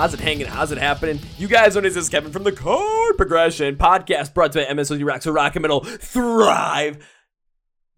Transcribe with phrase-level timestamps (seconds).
[0.00, 0.46] How's it hanging?
[0.46, 1.20] How's it happening?
[1.36, 4.72] You guys know this is Kevin from the Chord Progression Podcast, brought to you by
[4.72, 7.06] MSOTD Rock, so rock and metal thrive.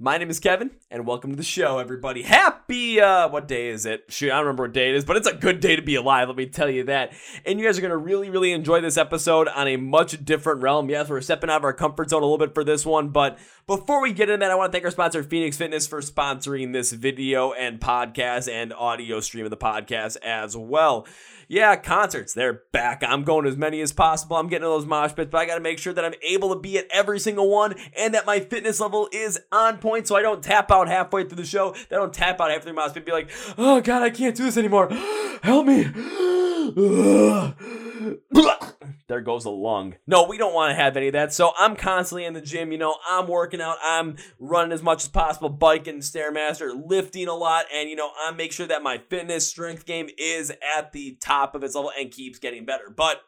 [0.01, 2.23] My name is Kevin, and welcome to the show, everybody.
[2.23, 4.03] Happy, uh, what day is it?
[4.09, 5.95] Shoot, I don't remember what day it is, but it's a good day to be
[5.95, 7.13] alive, let me tell you that.
[7.47, 10.91] And you guys are gonna really, really enjoy this episode on a much different realm.
[10.91, 13.39] Yes, we're stepping out of our comfort zone a little bit for this one, but
[13.69, 16.73] before we get into that, I want to thank our sponsor, Phoenix Fitness, for sponsoring
[16.73, 21.07] this video and podcast and audio stream of the podcast as well
[21.53, 23.03] yeah, concerts, they're back.
[23.07, 24.39] I'm going as many as possible.
[24.39, 26.55] I'm getting to those mosh pits, but I got to make sure that I'm able
[26.55, 30.17] to be at every single one and that my fitness level is on point so
[30.17, 31.73] I don't tap out halfway through the show.
[31.91, 34.03] That I don't tap out halfway through my mosh pit and be like, oh God,
[34.03, 34.89] I can't do this anymore.
[35.43, 35.85] Help me.
[39.13, 39.95] there goes a lung.
[40.07, 41.35] No, we don't want to have any of that.
[41.35, 42.73] So I'm constantly in the gym.
[42.73, 43.77] You know, I'm working out.
[43.83, 48.31] I'm running as much as possible, biking, stairmaster, lifting a lot, and you know, I
[48.31, 52.11] make sure that my fitness strength game is at the top of its level and
[52.11, 52.91] keeps getting better.
[52.95, 53.23] But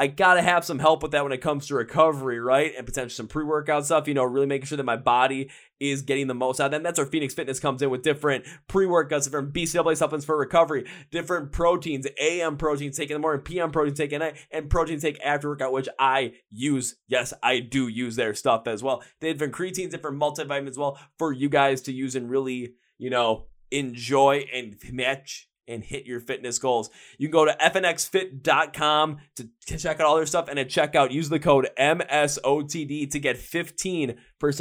[0.00, 2.72] I gotta have some help with that when it comes to recovery, right?
[2.76, 6.02] And potentially some pre workout stuff, you know, really making sure that my body is
[6.02, 6.72] getting the most out of.
[6.74, 10.38] And that's where Phoenix Fitness comes in with different pre workouts, different BCAA supplements for
[10.38, 14.70] recovery, different proteins, AM proteins taken in the morning, PM protein taken at night, and
[14.70, 16.94] protein take after workout, which I use.
[17.08, 19.02] Yes, I do use their stuff as well.
[19.18, 22.74] They have different creatines, different multivitamins as well for you guys to use and really,
[22.98, 26.90] you know, enjoy and match and hit your fitness goals.
[27.18, 31.28] You can go to fnxfit.com to check out all their stuff and at checkout use
[31.28, 34.16] the code MSOTD to get 15%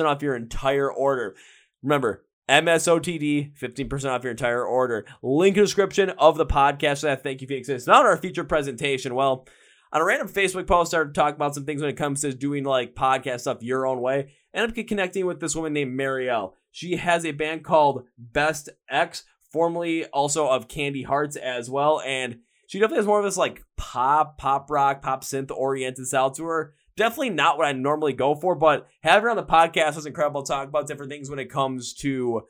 [0.05, 1.35] off your entire order.
[1.81, 5.05] Remember, MSOTD, 15% off your entire order.
[5.21, 7.69] Link in description of the podcast that thank you Phoenix.
[7.69, 9.15] It's not our featured presentation.
[9.15, 9.47] Well,
[9.91, 12.33] on a random Facebook post, I started talking about some things when it comes to
[12.33, 14.33] doing like podcast stuff your own way.
[14.53, 16.55] And I'm connecting with this woman named Mariel.
[16.71, 19.23] She has a band called Best Ex
[19.57, 21.99] formerly also of Candy Hearts as well.
[22.05, 26.29] And she definitely has more of this like pop, pop rock, pop synth oriented style
[26.29, 26.75] to her.
[26.95, 30.43] Definitely not what I normally go for, but having her on the podcast was incredible.
[30.43, 32.43] Talk about different things when it comes to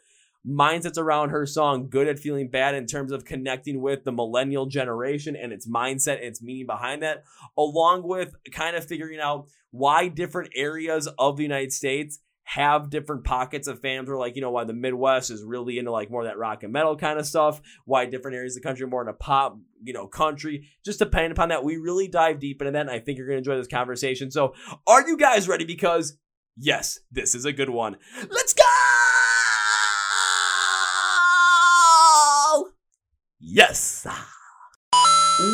[0.46, 4.66] mindsets around her song good at feeling bad in terms of connecting with the millennial
[4.66, 7.24] generation and its mindset and its meaning behind that
[7.58, 12.20] along with kind of figuring out why different areas of the united states
[12.50, 15.92] have different pockets of fans where like you know why the midwest is really into
[15.92, 18.86] like more that rock and metal kind of stuff why different areas of the country
[18.86, 22.62] are more into pop you know country just depending upon that we really dive deep
[22.62, 24.32] into that and i think you're going to enjoy this conversation.
[24.32, 24.54] So
[24.88, 25.66] are you guys ready?
[25.66, 26.18] Because
[26.56, 27.98] yes this is a good one.
[28.30, 28.64] Let's go!
[33.40, 34.08] Yes!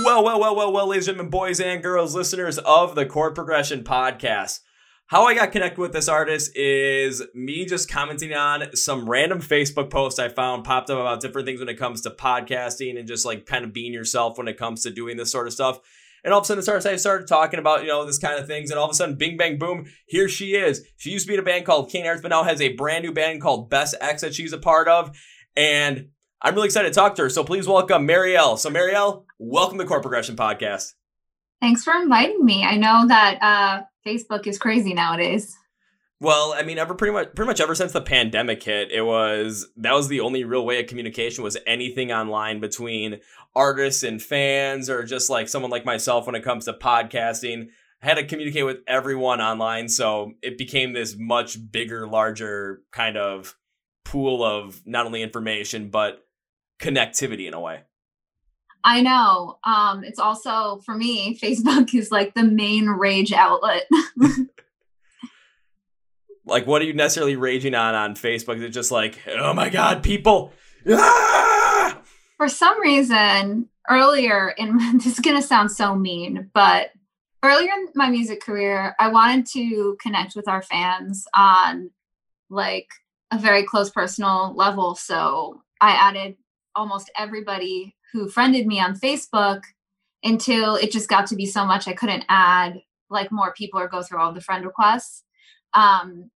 [0.06, 3.34] Well well well well well ladies and gentlemen boys and girls listeners of the chord
[3.34, 4.60] progression podcast
[5.14, 9.92] how I got connected with this artist is me just commenting on some random Facebook
[9.92, 13.24] post I found popped up about different things when it comes to podcasting and just
[13.24, 15.78] like kind of being yourself when it comes to doing this sort of stuff.
[16.24, 18.48] And all of a sudden, this I started talking about, you know, this kind of
[18.48, 18.72] things.
[18.72, 20.84] And all of a sudden, bing, bang, boom, here she is.
[20.98, 23.04] She used to be in a band called Candy Hearts, but now has a brand
[23.04, 25.16] new band called Best Ex that she's a part of.
[25.56, 26.08] And
[26.42, 27.30] I'm really excited to talk to her.
[27.30, 28.58] So please welcome Mariel.
[28.58, 30.94] So, Mariel, welcome to Core Progression Podcast.
[31.62, 32.64] Thanks for inviting me.
[32.64, 35.58] I know that uh, Facebook is crazy nowadays.
[36.20, 39.68] Well, I mean, ever pretty much pretty much ever since the pandemic hit, it was
[39.76, 43.20] that was the only real way of communication was anything online between
[43.56, 47.68] artists and fans or just like someone like myself when it comes to podcasting.
[48.02, 53.18] I had to communicate with everyone online, so it became this much bigger, larger kind
[53.18, 53.58] of
[54.06, 56.26] pool of not only information but
[56.80, 57.82] connectivity in a way.
[58.84, 59.60] I know.
[59.64, 63.88] Um, it's also for me, Facebook is like the main rage outlet.
[66.46, 68.58] like, what are you necessarily raging on on Facebook?
[68.58, 70.52] Is it just like, oh my god, people?
[70.90, 72.02] Ah!
[72.38, 76.90] For some reason, earlier in this is gonna sound so mean, but
[77.44, 81.92] earlier in my music career, I wanted to connect with our fans on
[82.50, 82.88] like
[83.32, 84.96] a very close personal level.
[84.96, 86.36] So I added
[86.76, 89.64] almost everybody who friended me on Facebook
[90.24, 92.80] until it just got to be so much I couldn't add
[93.10, 95.24] like more people or go through all the friend requests.
[95.74, 96.30] Um,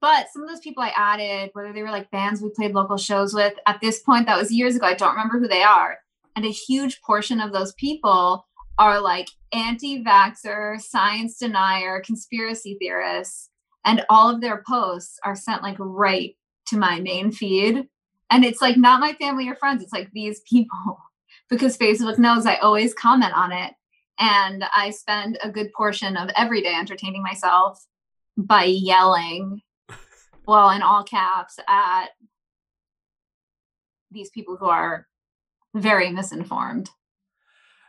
[0.00, 2.96] but some of those people I added, whether they were like bands we played local
[2.96, 5.98] shows with, at this point, that was years ago, I don't remember who they are.
[6.34, 8.44] And a huge portion of those people
[8.78, 13.48] are like anti vaxxer, science denier, conspiracy theorists.
[13.84, 16.34] And all of their posts are sent like right
[16.66, 17.86] to my main feed
[18.32, 20.98] and it's like not my family or friends it's like these people
[21.50, 23.72] because facebook knows i always comment on it
[24.18, 27.86] and i spend a good portion of every day entertaining myself
[28.36, 29.60] by yelling
[30.46, 32.08] well in all caps at
[34.12, 35.06] these people who are
[35.74, 36.90] very misinformed.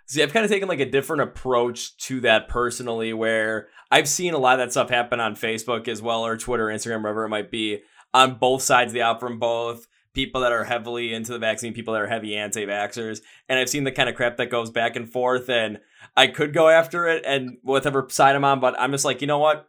[0.05, 4.33] See, I've kind of taken like a different approach to that personally, where I've seen
[4.33, 7.29] a lot of that stuff happen on Facebook as well, or Twitter, Instagram, wherever it
[7.29, 7.81] might be,
[8.13, 11.73] on both sides of the aisle from both people that are heavily into the vaccine,
[11.73, 14.95] people that are heavy anti-vaxxers, and I've seen the kind of crap that goes back
[14.95, 15.79] and forth, and
[16.15, 19.27] I could go after it and whatever side I'm on, but I'm just like, you
[19.27, 19.67] know what?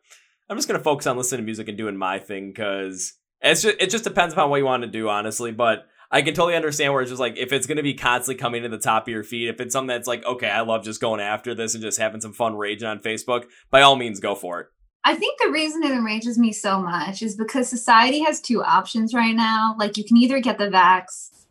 [0.49, 3.76] I'm just gonna focus on listening to music and doing my thing because it's just
[3.81, 5.52] it just depends upon what you want to do, honestly.
[5.52, 8.62] But I can totally understand where it's just like if it's gonna be constantly coming
[8.62, 11.00] to the top of your feed, if it's something that's like, okay, I love just
[11.00, 14.35] going after this and just having some fun raging on Facebook, by all means go
[14.35, 14.67] for it.
[15.06, 19.12] I think the reason it enrages me so much is because society has two options
[19.12, 19.76] right now.
[19.78, 21.44] Like you can either get the vax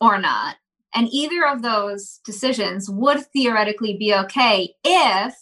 [0.00, 0.56] or not.
[0.94, 5.34] And either of those decisions would theoretically be okay if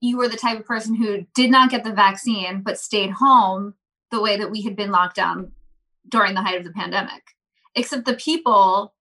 [0.00, 3.74] you were the type of person who did not get the vaccine but stayed home
[4.10, 5.52] the way that we had been locked down
[6.08, 7.22] during the height of the pandemic.
[7.74, 8.94] Except the people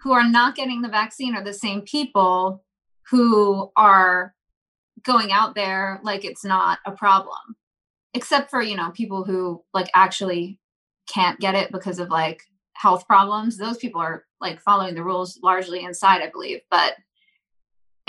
[0.00, 2.64] who are not getting the vaccine are the same people
[3.10, 4.34] who are
[5.04, 7.56] going out there like it's not a problem.
[8.14, 10.58] Except for, you know, people who like actually
[11.08, 12.42] can't get it because of like
[12.74, 13.56] health problems.
[13.56, 16.60] Those people are like following the rules largely inside, I believe.
[16.70, 16.94] But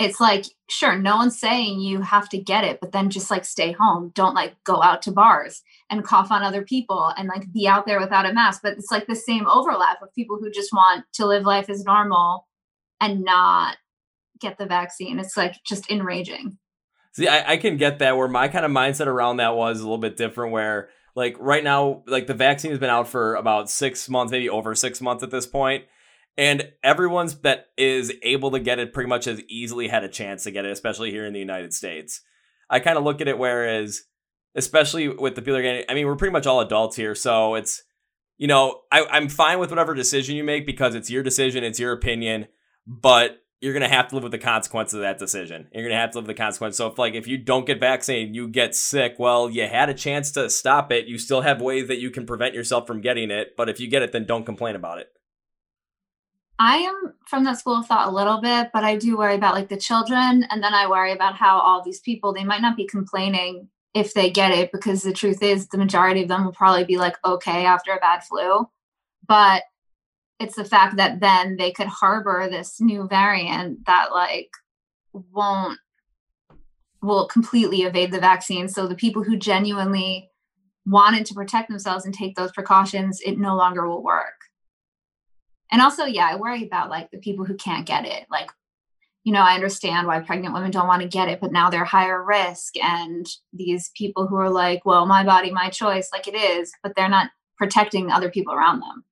[0.02, 3.44] it's like sure no one's saying you have to get it but then just like
[3.44, 7.50] stay home don't like go out to bars and cough on other people and like
[7.52, 10.50] be out there without a mask but it's like the same overlap of people who
[10.50, 12.48] just want to live life as normal
[13.00, 13.76] and not
[14.40, 16.58] get the vaccine it's like just enraging
[17.12, 19.82] see I, I can get that where my kind of mindset around that was a
[19.82, 23.70] little bit different where like right now like the vaccine has been out for about
[23.70, 25.84] six months maybe over six months at this point
[26.36, 30.44] and everyone's that is able to get it pretty much has easily had a chance
[30.44, 32.22] to get it, especially here in the United States.
[32.70, 34.02] I kind of look at it whereas,
[34.54, 37.54] especially with the people are getting, I mean, we're pretty much all adults here, so
[37.54, 37.82] it's,
[38.38, 41.78] you know, I, I'm fine with whatever decision you make because it's your decision, it's
[41.78, 42.48] your opinion,
[42.86, 45.68] but you're gonna have to live with the consequences of that decision.
[45.72, 46.78] You're gonna have to live with the consequences.
[46.78, 49.14] So if like if you don't get vaccinated, you get sick.
[49.18, 51.06] Well, you had a chance to stop it.
[51.06, 53.54] You still have ways that you can prevent yourself from getting it.
[53.56, 55.12] But if you get it, then don't complain about it.
[56.58, 59.54] I am from that school of thought a little bit, but I do worry about
[59.54, 60.44] like the children.
[60.50, 64.12] And then I worry about how all these people, they might not be complaining if
[64.14, 67.16] they get it, because the truth is the majority of them will probably be like,
[67.24, 68.66] okay, after a bad flu.
[69.26, 69.62] But
[70.42, 74.50] it's the fact that then they could harbor this new variant that like
[75.12, 75.78] won't
[77.00, 78.68] will completely evade the vaccine.
[78.68, 80.30] So the people who genuinely
[80.86, 84.34] wanted to protect themselves and take those precautions, it no longer will work.
[85.70, 88.26] And also yeah i worry about like the people who can't get it.
[88.30, 88.50] Like
[89.24, 91.84] you know i understand why pregnant women don't want to get it but now they're
[91.84, 96.34] higher risk and these people who are like well my body my choice like it
[96.34, 99.04] is but they're not protecting other people around them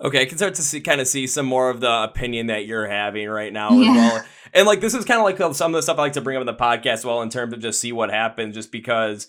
[0.00, 2.66] okay i can start to see kind of see some more of the opinion that
[2.66, 3.90] you're having right now yeah.
[3.90, 6.02] as well and like this is kind of like uh, some of the stuff i
[6.02, 8.54] like to bring up in the podcast well in terms of just see what happens
[8.54, 9.28] just because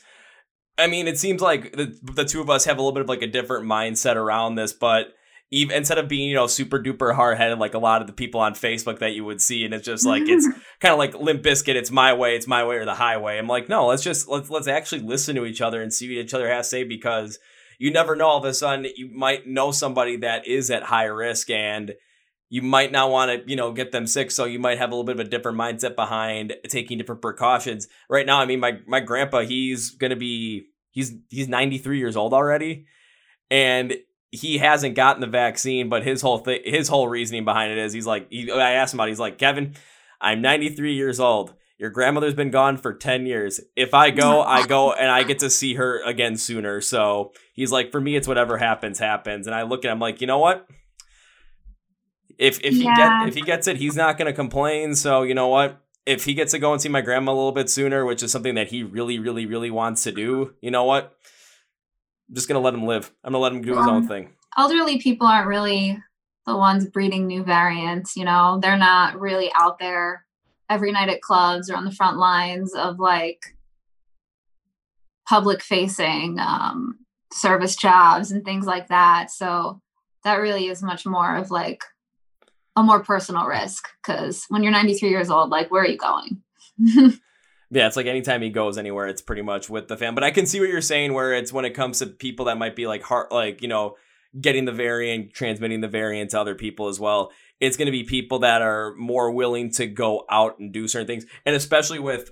[0.77, 3.09] I mean, it seems like the, the two of us have a little bit of
[3.09, 5.07] like a different mindset around this, but
[5.49, 8.13] even instead of being you know super duper hard headed like a lot of the
[8.13, 10.45] people on Facebook that you would see, and it's just like it's
[10.79, 13.37] kind of like Limp Bizkit, It's my way, it's my way or the highway.
[13.37, 16.23] I'm like, no, let's just let's let's actually listen to each other and see what
[16.23, 17.39] each other has to say because
[17.77, 18.27] you never know.
[18.27, 21.93] All of a sudden, you might know somebody that is at high risk and
[22.49, 24.31] you might not want to, you know, get them sick.
[24.31, 27.87] So you might have a little bit of a different mindset behind taking different precautions.
[28.09, 32.33] Right now, I mean, my my grandpa, he's gonna be he's he's 93 years old
[32.33, 32.85] already,
[33.51, 33.95] and
[34.31, 37.93] he hasn't gotten the vaccine, but his whole thing, his whole reasoning behind it is
[37.93, 39.75] he's like, he, I asked him about, it, he's like, Kevin,
[40.19, 41.53] I'm 93 years old.
[41.77, 43.59] Your grandmother's been gone for 10 years.
[43.75, 46.81] If I go, I go and I get to see her again sooner.
[46.81, 49.45] So he's like, for me, it's whatever happens, happens.
[49.45, 50.67] And I look at him like, you know what?
[52.37, 52.79] If if yeah.
[52.79, 54.93] he get if he gets it, he's not gonna complain.
[54.93, 55.81] So you know what?
[56.05, 58.31] If he gets to go and see my grandma a little bit sooner, which is
[58.31, 61.15] something that he really, really, really wants to do, you know what?
[62.29, 63.11] I'm just gonna let him live.
[63.23, 64.33] I'm gonna let him do his own thing.
[64.55, 65.97] Elderly people aren't really
[66.45, 68.15] the ones breeding new variants.
[68.15, 70.26] You know, they're not really out there
[70.69, 73.39] every night at clubs or on the front lines of like
[75.27, 76.99] public facing um,
[77.31, 79.31] service jobs and things like that.
[79.31, 79.81] So
[80.23, 81.83] that really is much more of like
[82.75, 86.41] a more personal risk because when you're 93 years old, like where are you going?
[87.69, 90.15] Yeah, it's like anytime he goes anywhere, it's pretty much with the fan.
[90.15, 92.57] But I can see what you're saying, where it's when it comes to people that
[92.57, 93.97] might be like heart, like you know,
[94.39, 97.31] getting the variant, transmitting the variant to other people as well.
[97.59, 101.07] It's going to be people that are more willing to go out and do certain
[101.07, 102.31] things, and especially with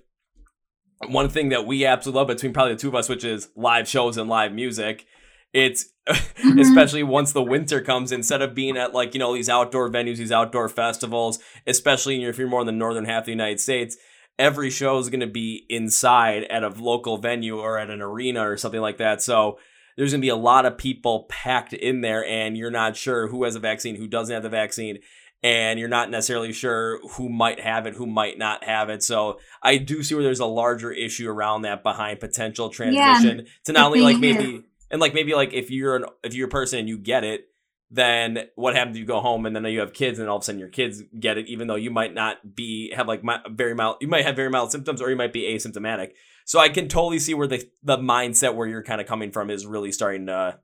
[1.08, 3.88] one thing that we absolutely love between probably the two of us, which is live
[3.88, 5.06] shows and live music,
[5.54, 6.60] it's mm-hmm.
[6.60, 10.18] especially once the winter comes instead of being at like you know these outdoor venues
[10.18, 13.98] these outdoor festivals especially if you're more in the northern half of the united states
[14.38, 18.48] every show is going to be inside at a local venue or at an arena
[18.48, 19.22] or something like that.
[19.22, 19.58] So
[19.96, 23.28] there's going to be a lot of people packed in there and you're not sure
[23.28, 25.00] who has a vaccine who doesn't have the vaccine
[25.44, 29.04] and you're not necessarily sure who might have it, who might not have it.
[29.04, 33.46] So I do see where there's a larger issue around that behind potential transmission yeah,
[33.66, 36.52] to not only like maybe and like maybe like if you're an if you're a
[36.52, 37.48] person and you get it,
[37.92, 38.98] then what happens?
[38.98, 41.04] You go home and then you have kids, and all of a sudden your kids
[41.20, 43.98] get it, even though you might not be have like my, very mild.
[44.02, 46.12] You might have very mild symptoms, or you might be asymptomatic.
[46.46, 49.50] So I can totally see where the the mindset where you're kind of coming from
[49.50, 50.60] is really starting to.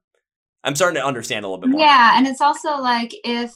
[0.63, 1.81] I'm starting to understand a little bit more.
[1.81, 3.51] Yeah, and it's also like if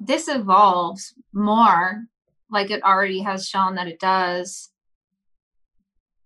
[0.00, 2.04] this evolves more,
[2.50, 4.70] like it already has shown that it does,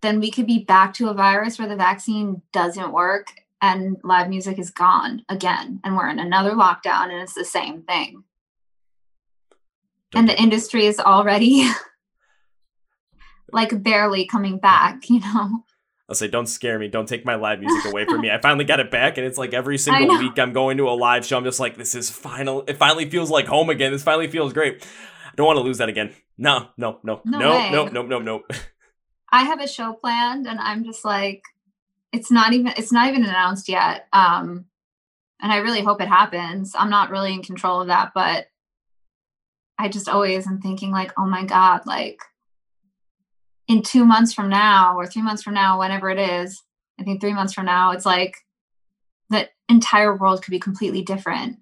[0.01, 3.27] then we could be back to a virus where the vaccine doesn't work
[3.61, 7.83] and live music is gone again and we're in another lockdown and it's the same
[7.83, 8.23] thing
[10.15, 11.69] and the industry is already
[13.53, 15.65] like barely coming back you know
[16.09, 16.87] I'll say, don't scare me.
[16.87, 18.31] Don't take my live music away from me.
[18.31, 20.95] I finally got it back, and it's like every single week I'm going to a
[20.95, 21.37] live show.
[21.37, 22.63] I'm just like, this is final.
[22.69, 23.91] It finally feels like home again.
[23.91, 24.85] This finally feels great.
[24.85, 26.15] I don't want to lose that again.
[26.39, 28.43] No, no, no, no, no, no, no, no, no.
[29.33, 31.43] I have a show planned, and I'm just like,
[32.13, 34.07] it's not even it's not even announced yet.
[34.13, 34.67] Um,
[35.41, 36.75] and I really hope it happens.
[36.79, 38.47] I'm not really in control of that, but
[39.77, 42.21] I just always am thinking like, oh my god, like
[43.69, 46.63] in two months from now or three months from now, whenever it is,
[46.99, 48.37] I think three months from now, it's like
[49.31, 51.59] the entire world could be completely different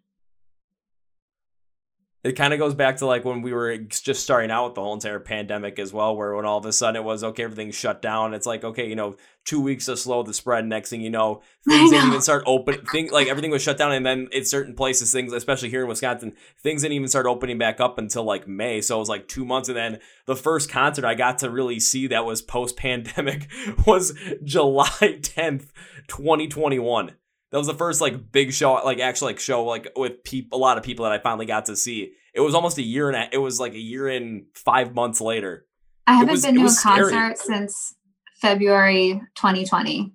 [2.25, 4.81] it kind of goes back to like when we were just starting out with the
[4.81, 7.75] whole entire pandemic as well, where when all of a sudden it was okay, everything's
[7.75, 8.33] shut down.
[8.33, 10.64] It's like okay, you know, two weeks to slow the spread.
[10.64, 12.85] Next thing you know, things didn't even start open.
[12.87, 15.88] Thing like everything was shut down, and then in certain places, things, especially here in
[15.88, 18.81] Wisconsin, things didn't even start opening back up until like May.
[18.81, 21.78] So it was like two months, and then the first concert I got to really
[21.78, 23.49] see that was post pandemic
[23.87, 25.71] was July tenth,
[26.09, 27.12] twenty twenty one
[27.54, 30.61] that was the first like big show, like actually like show like with people, a
[30.61, 32.11] lot of people that I finally got to see.
[32.34, 35.20] It was almost a year and a, it was like a year and five months
[35.20, 35.64] later.
[36.04, 37.37] I haven't was, been to a concert scary.
[37.37, 37.94] since
[38.40, 40.12] February 2020.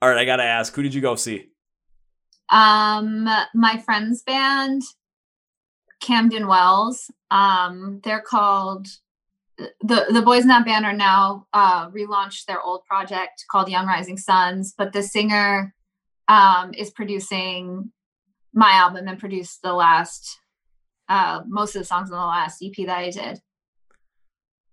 [0.00, 1.48] All right, I gotta ask, who did you go see?
[2.48, 4.80] Um, my friend's band,
[6.00, 7.10] Camden Wells.
[7.30, 8.86] Um, they're called
[9.80, 13.86] the the boys in that band are now uh, relaunched their old project called Young
[13.86, 15.74] Rising Sons, but the singer
[16.28, 17.90] um, is producing
[18.52, 20.38] my album and produced the last
[21.08, 23.40] uh, most of the songs on the last EP that I did.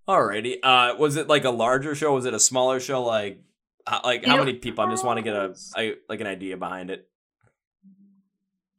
[0.08, 0.58] Alrighty.
[0.62, 2.14] Uh, was it like a larger show?
[2.14, 3.04] Was it a smaller show?
[3.04, 3.42] Like,
[3.88, 4.86] how, like how many people?
[4.86, 7.08] I just want to get a, a like an idea behind it.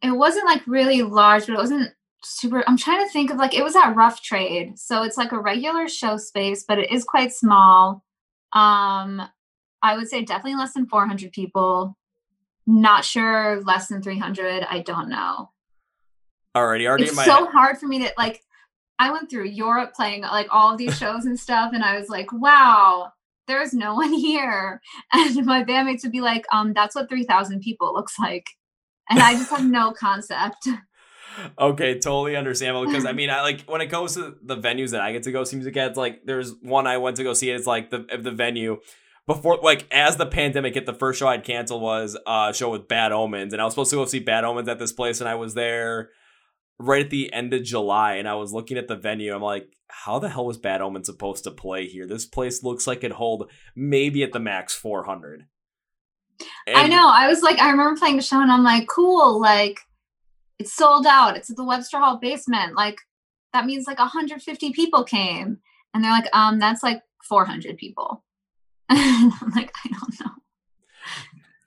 [0.02, 1.90] It wasn't like really large, but it wasn't
[2.22, 5.32] super i'm trying to think of like it was at rough trade so it's like
[5.32, 8.04] a regular show space but it is quite small.
[8.52, 9.22] Um
[9.82, 11.96] i would say definitely less than 400 people.
[12.66, 15.50] Not sure less than 300 i don't know.
[16.56, 18.42] Already already it's so hard for me to like
[18.98, 22.08] i went through europe playing like all of these shows and stuff and i was
[22.08, 23.12] like wow
[23.46, 24.80] there's no one here.
[25.12, 28.46] And my bandmates would be like um that's what 3000 people looks like.
[29.08, 30.68] And i just have no concept
[31.58, 32.86] okay, totally understandable.
[32.86, 35.32] Because I mean, I like when it comes to the venues that I get to
[35.32, 35.90] go see music at.
[35.90, 37.50] It's like there's one I went to go see.
[37.50, 38.78] It's like the the venue
[39.26, 40.86] before, like as the pandemic hit.
[40.86, 43.90] The first show I'd cancel was a show with Bad Omens, and I was supposed
[43.90, 46.10] to go see Bad Omens at this place, and I was there
[46.78, 49.34] right at the end of July, and I was looking at the venue.
[49.34, 52.06] I'm like, how the hell was Bad Omens supposed to play here?
[52.06, 55.46] This place looks like it hold maybe at the max 400.
[56.66, 57.08] And I know.
[57.08, 59.80] I was like, I remember playing the show, and I'm like, cool, like
[60.58, 61.36] it's sold out.
[61.36, 62.76] It's at the Webster Hall basement.
[62.76, 62.98] Like
[63.52, 65.58] that means like 150 people came.
[65.94, 68.22] And they're like, um, that's like 400 people.
[68.88, 70.32] I'm like, I don't know.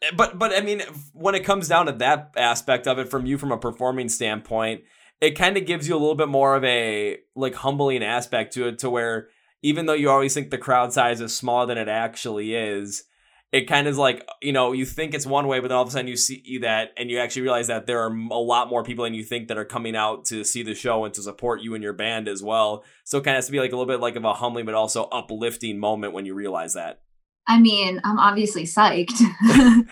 [0.03, 0.81] Eh, but but I mean,
[1.13, 4.83] when it comes down to that aspect of it, from you from a performing standpoint,
[5.19, 8.67] it kind of gives you a little bit more of a like humbling aspect to
[8.67, 9.27] it, to where
[9.61, 13.03] even though you always think the crowd size is smaller than it actually is,
[13.51, 15.83] it kind of is like you know you think it's one way but then all
[15.83, 18.69] of a sudden you see that and you actually realize that there are a lot
[18.69, 21.21] more people than you think that are coming out to see the show and to
[21.21, 22.83] support you and your band as well.
[23.05, 24.65] So it kind of has to be like a little bit like of a humbling
[24.65, 27.01] but also uplifting moment when you realize that.
[27.47, 29.19] I mean i'm obviously psyched.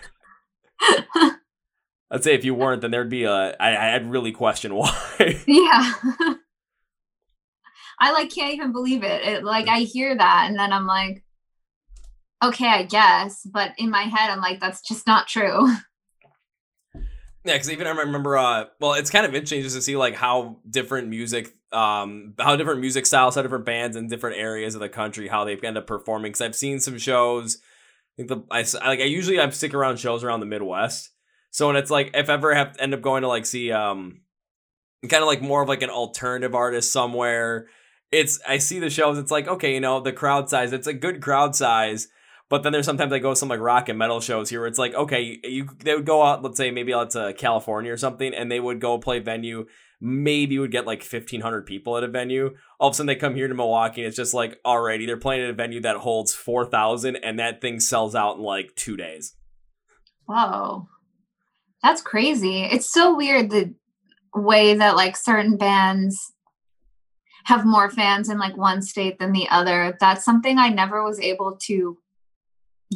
[2.09, 4.93] I'd say if you weren't then there'd be a I, i'd really question why.
[5.47, 5.93] Yeah.
[7.99, 9.23] I like can't even believe it.
[9.23, 11.23] it like i hear that and then i'm like
[12.43, 15.75] okay, I guess, but in my head, I'm like, that's just not true.
[17.47, 20.15] Yeah, because even I remember, uh, well, it's kind of interesting just to see like
[20.15, 24.81] how different music, um, how different music styles, how different bands in different areas of
[24.81, 26.31] the country, how they end up performing.
[26.31, 27.59] Because I've seen some shows.
[28.19, 31.11] I think the I like I usually I stick around shows around the Midwest.
[31.51, 34.19] So when it's like if ever have end up going to like see um,
[35.07, 37.67] kind of like more of like an alternative artist somewhere,
[38.11, 39.17] it's I see the shows.
[39.17, 40.73] It's like okay, you know, the crowd size.
[40.73, 42.09] It's a good crowd size
[42.49, 44.67] but then there's sometimes I go to some like rock and metal shows here where
[44.67, 47.97] it's like, okay, you they would go out, let's say maybe out to California or
[47.97, 49.65] something, and they would go play venue.
[49.99, 52.55] Maybe would get like 1,500 people at a venue.
[52.79, 55.17] All of a sudden they come here to Milwaukee and it's just like, alrighty, they're
[55.17, 58.95] playing at a venue that holds 4,000 and that thing sells out in like two
[58.95, 59.33] days.
[60.27, 60.87] Whoa.
[61.81, 62.63] That's crazy.
[62.63, 63.73] It's so weird the
[64.35, 66.33] way that like certain bands
[67.45, 69.97] have more fans in like one state than the other.
[69.99, 71.97] That's something I never was able to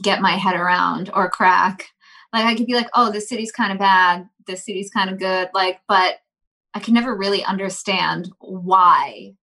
[0.02, 1.88] get my head around or crack.
[2.34, 5.20] Like I could be like, oh, this city's kind of bad, this city's kind of
[5.20, 6.16] good, like, but
[6.74, 9.34] I can never really understand why.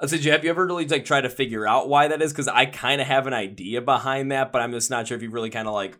[0.00, 2.32] I said, you have you ever really like try to figure out why that is?
[2.32, 5.22] Because I kind of have an idea behind that, but I'm just not sure if
[5.22, 5.98] you really kind of like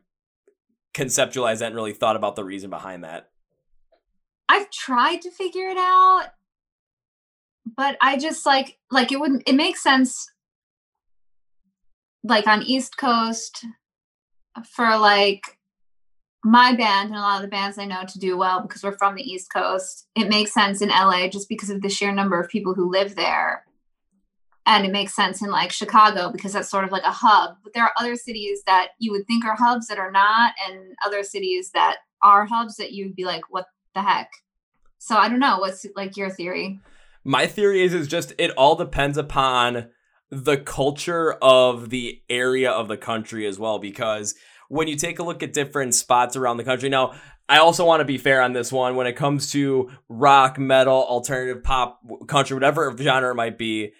[0.94, 3.30] conceptualized that and really thought about the reason behind that.
[4.48, 6.28] I've tried to figure it out,
[7.76, 9.42] but I just like like it wouldn't.
[9.48, 10.30] It makes sense
[12.28, 13.64] like on East Coast
[14.74, 15.42] for like
[16.44, 18.96] my band and a lot of the bands I know to do well because we're
[18.96, 20.06] from the East Coast.
[20.14, 23.16] It makes sense in LA just because of the sheer number of people who live
[23.16, 23.64] there.
[24.66, 27.56] And it makes sense in like Chicago because that's sort of like a hub.
[27.64, 30.94] But there are other cities that you would think are hubs that are not, and
[31.06, 34.30] other cities that are hubs that you'd be like, what the heck?
[34.98, 35.58] So I don't know.
[35.58, 36.80] What's like your theory?
[37.24, 39.88] My theory is is just it all depends upon
[40.30, 44.34] the culture of the area of the country as well because
[44.68, 47.14] when you take a look at different spots around the country now
[47.48, 51.02] I also want to be fair on this one when it comes to rock, metal,
[51.02, 53.92] alternative pop, country, whatever genre it might be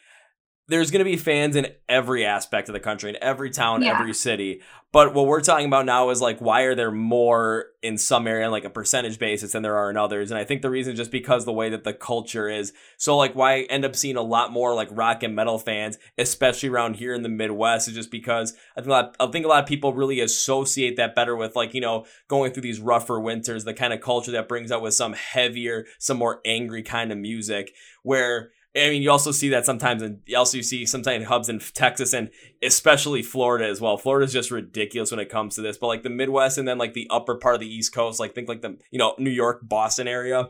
[0.68, 3.98] there's going to be fans in every aspect of the country, in every town, yeah.
[3.98, 4.60] every city.
[4.92, 8.46] But what we're talking about now is like, why are there more in some area
[8.46, 10.30] on like a percentage basis than there are in others?
[10.30, 12.72] And I think the reason is just because the way that the culture is.
[12.98, 15.98] So like, why I end up seeing a lot more like rock and metal fans,
[16.18, 19.44] especially around here in the Midwest, is just because I think a lot, I think
[19.46, 22.80] a lot of people really associate that better with like you know going through these
[22.80, 26.82] rougher winters, the kind of culture that brings out with some heavier, some more angry
[26.82, 30.86] kind of music, where I mean, you also see that sometimes, and also you see
[30.86, 32.30] sometimes hubs in Texas and
[32.62, 33.96] especially Florida as well.
[33.96, 36.78] Florida is just ridiculous when it comes to this, but like the Midwest and then
[36.78, 39.30] like the upper part of the East Coast, like think like the you know New
[39.30, 40.48] York, Boston area.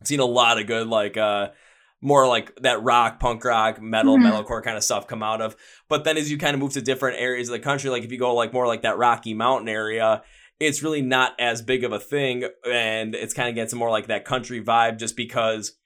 [0.00, 1.48] I've seen a lot of good like uh
[2.00, 4.26] more like that rock, punk rock, metal, mm-hmm.
[4.26, 5.56] metalcore kind of stuff come out of.
[5.88, 8.12] But then as you kind of move to different areas of the country, like if
[8.12, 10.22] you go like more like that Rocky Mountain area,
[10.60, 14.08] it's really not as big of a thing, and it's kind of gets more like
[14.08, 15.76] that country vibe just because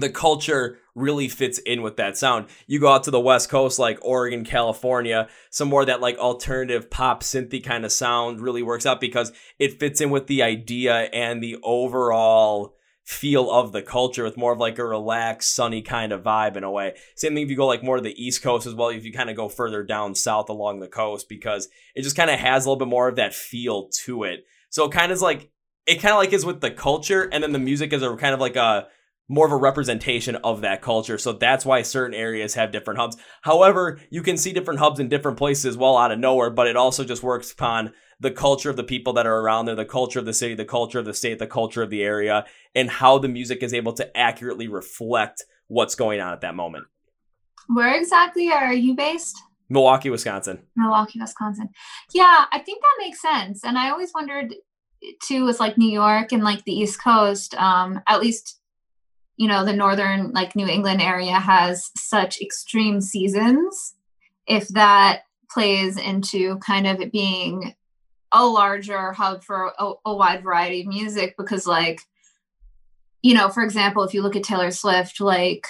[0.00, 2.46] the culture really fits in with that sound.
[2.66, 6.90] You go out to the West Coast, like Oregon, California, some more that like alternative
[6.90, 10.94] pop synthy kind of sound really works out because it fits in with the idea
[11.12, 16.12] and the overall feel of the culture with more of like a relaxed, sunny kind
[16.12, 16.96] of vibe in a way.
[17.14, 19.12] Same thing if you go like more to the East Coast as well, if you
[19.12, 22.64] kind of go further down south along the coast because it just kind of has
[22.64, 24.44] a little bit more of that feel to it.
[24.70, 25.50] So it kind of is like
[25.86, 28.34] it kind of like is with the culture and then the music is a kind
[28.34, 28.88] of like a
[29.28, 31.18] more of a representation of that culture.
[31.18, 33.16] So that's why certain areas have different hubs.
[33.42, 36.76] However, you can see different hubs in different places well out of nowhere, but it
[36.76, 40.18] also just works upon the culture of the people that are around there, the culture
[40.18, 43.18] of the city, the culture of the state, the culture of the area, and how
[43.18, 46.86] the music is able to accurately reflect what's going on at that moment.
[47.68, 49.36] Where exactly are you based?
[49.68, 50.60] Milwaukee, Wisconsin.
[50.76, 51.68] Milwaukee, Wisconsin.
[52.14, 53.64] Yeah, I think that makes sense.
[53.64, 54.54] And I always wondered
[55.26, 58.60] too with like New York and like the East Coast, um, at least
[59.36, 63.94] you know the northern like new england area has such extreme seasons
[64.46, 67.74] if that plays into kind of it being
[68.32, 72.00] a larger hub for a, a, wide variety of music because like
[73.22, 75.66] you know for example if you look at taylor swift like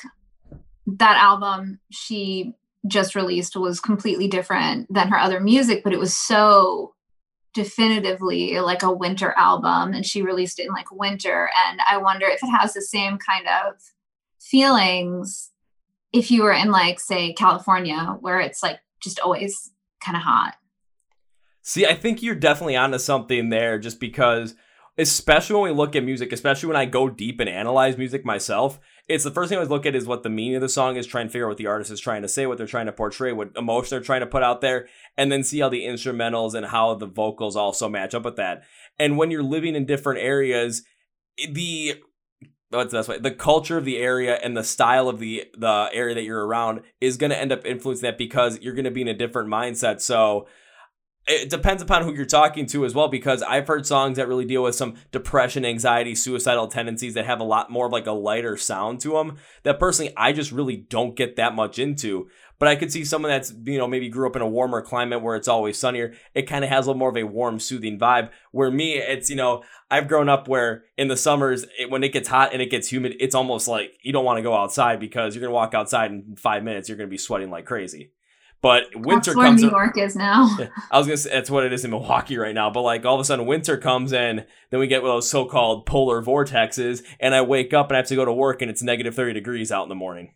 [0.86, 2.54] that album she
[2.86, 6.94] just released was completely different than her other music but it was so
[7.56, 12.26] definitively like a winter album and she released it in like winter and i wonder
[12.26, 13.80] if it has the same kind of
[14.38, 15.52] feelings
[16.12, 19.70] if you were in like say california where it's like just always
[20.04, 20.54] kind of hot.
[21.62, 24.54] See i think you're definitely onto something there just because
[24.98, 28.80] especially when we look at music, especially when I go deep and analyze music myself,
[29.08, 30.96] it's the first thing I always look at is what the meaning of the song
[30.96, 32.86] is, try and figure out what the artist is trying to say, what they're trying
[32.86, 35.84] to portray, what emotion they're trying to put out there, and then see how the
[35.84, 38.64] instrumentals and how the vocals also match up with that.
[38.98, 40.82] And when you're living in different areas,
[41.50, 41.94] the
[42.70, 43.18] what's the best way?
[43.18, 46.80] The culture of the area and the style of the the area that you're around
[47.00, 49.48] is going to end up influencing that because you're going to be in a different
[49.48, 50.00] mindset.
[50.00, 50.48] So
[51.26, 54.44] it depends upon who you're talking to as well because i've heard songs that really
[54.44, 58.12] deal with some depression anxiety suicidal tendencies that have a lot more of like a
[58.12, 62.28] lighter sound to them that personally i just really don't get that much into.
[62.58, 65.22] But i could see someone that's you know maybe grew up in a warmer climate
[65.22, 67.98] where it's always sunnier it kind of has a little more of a warm soothing
[67.98, 68.30] vibe.
[68.52, 72.12] Where me it's you know i've grown up where in the summers it, when it
[72.12, 75.00] gets hot and it gets humid it's almost like you don't want to go outside
[75.00, 77.66] because you're going to walk outside in five minutes you're going to be sweating like
[77.66, 78.12] crazy
[78.66, 79.24] but winter comes.
[79.24, 79.62] that's where comes.
[79.62, 80.56] New York is now.
[80.90, 82.68] I was gonna say that's what it is in Milwaukee right now.
[82.68, 86.20] But like all of a sudden winter comes in, then we get those so-called polar
[86.20, 89.14] vortexes, and I wake up and I have to go to work and it's negative
[89.14, 90.34] thirty degrees out in the morning.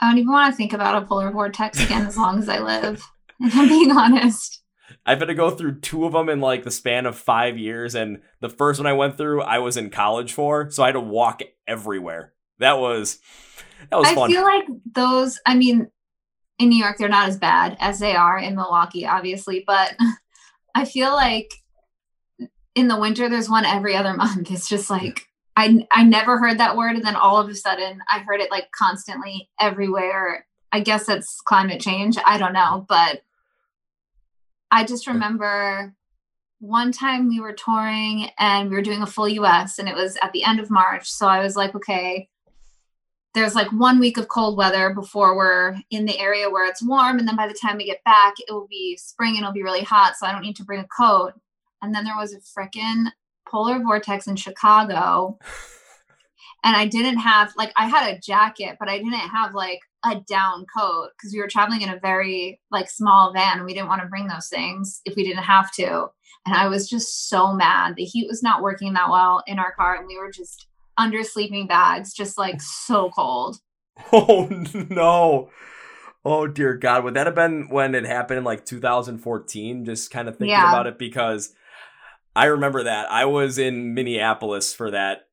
[0.00, 2.58] I don't even want to think about a polar vortex again as long as I
[2.58, 3.00] live.
[3.38, 4.60] If I'm being honest.
[5.06, 7.94] I've had to go through two of them in like the span of five years,
[7.94, 10.92] and the first one I went through, I was in college for, so I had
[10.94, 12.32] to walk everywhere.
[12.58, 13.20] That was
[13.90, 14.28] that was I fun.
[14.28, 15.38] feel like those.
[15.46, 15.86] I mean,
[16.60, 19.96] in New York, they're not as bad as they are in Milwaukee, obviously, but
[20.74, 21.50] I feel like
[22.74, 24.50] in the winter, there's one every other month.
[24.50, 26.96] It's just like, I, I never heard that word.
[26.96, 30.46] And then all of a sudden, I heard it like constantly everywhere.
[30.70, 32.16] I guess it's climate change.
[32.24, 32.86] I don't know.
[32.88, 33.22] But
[34.70, 35.94] I just remember
[36.60, 40.16] one time we were touring and we were doing a full US and it was
[40.22, 41.10] at the end of March.
[41.10, 42.28] So I was like, okay,
[43.34, 47.18] there's like one week of cold weather before we're in the area where it's warm
[47.18, 49.62] and then by the time we get back it will be spring and it'll be
[49.62, 51.32] really hot so i don't need to bring a coat.
[51.82, 53.06] And then there was a freaking
[53.48, 55.38] polar vortex in chicago.
[56.62, 60.20] And i didn't have like i had a jacket but i didn't have like a
[60.28, 63.58] down coat because we were traveling in a very like small van.
[63.58, 66.08] And we didn't want to bring those things if we didn't have to.
[66.46, 67.96] And i was just so mad.
[67.96, 70.66] The heat was not working that well in our car and we were just
[71.00, 73.58] under sleeping bags, just like so cold.
[74.12, 74.48] Oh
[74.90, 75.50] no.
[76.24, 77.04] Oh dear God.
[77.04, 79.84] Would that have been when it happened in like 2014?
[79.84, 80.70] Just kind of thinking yeah.
[80.70, 81.54] about it because
[82.36, 83.10] I remember that.
[83.10, 85.28] I was in Minneapolis for that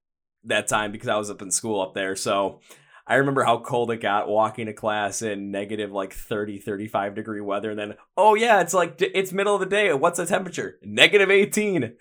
[0.45, 2.15] that time because I was up in school up there.
[2.15, 2.62] So
[3.06, 7.41] I remember how cold it got walking to class in negative like 30, 35 degree
[7.41, 7.71] weather.
[7.71, 9.93] And then, oh yeah, it's like, it's middle of the day.
[9.93, 10.77] What's the temperature?
[10.84, 11.84] Negative 18.
[11.84, 11.97] It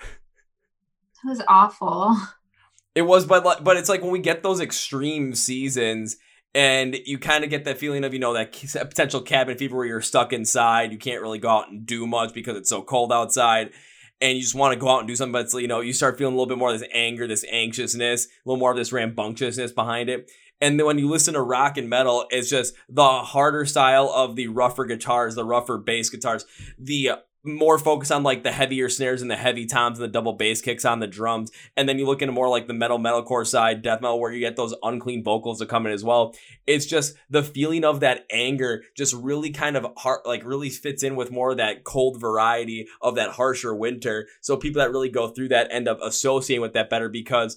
[1.24, 2.16] was awful.
[2.96, 6.16] It was, but but it's like when we get those extreme seasons,
[6.54, 9.84] and you kind of get that feeling of you know that potential cabin fever where
[9.84, 13.12] you're stuck inside, you can't really go out and do much because it's so cold
[13.12, 13.70] outside,
[14.22, 15.32] and you just want to go out and do something.
[15.32, 18.24] But you know you start feeling a little bit more of this anger, this anxiousness,
[18.24, 20.30] a little more of this rambunctiousness behind it.
[20.62, 24.36] And then when you listen to rock and metal, it's just the harder style of
[24.36, 26.46] the rougher guitars, the rougher bass guitars,
[26.78, 27.10] the
[27.46, 30.60] more focus on like the heavier snares and the heavy toms and the double bass
[30.60, 31.50] kicks on the drums.
[31.76, 34.40] And then you look into more like the metal metalcore side, death metal, where you
[34.40, 36.34] get those unclean vocals to come in as well.
[36.66, 41.02] It's just the feeling of that anger just really kind of hard, like really fits
[41.02, 44.28] in with more of that cold variety of that harsher winter.
[44.40, 47.56] So people that really go through that end up associating with that better because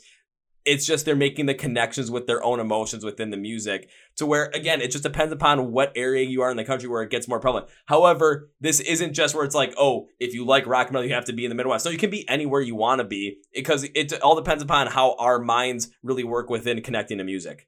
[0.65, 4.51] it's just they're making the connections with their own emotions within the music to where
[4.53, 7.27] again it just depends upon what area you are in the country where it gets
[7.27, 7.67] more prevalent.
[7.85, 11.25] However this isn't just where it's like oh if you like rock metal you have
[11.25, 11.83] to be in the midwest.
[11.83, 15.15] So you can be anywhere you want to be because it all depends upon how
[15.15, 17.67] our minds really work within connecting to music.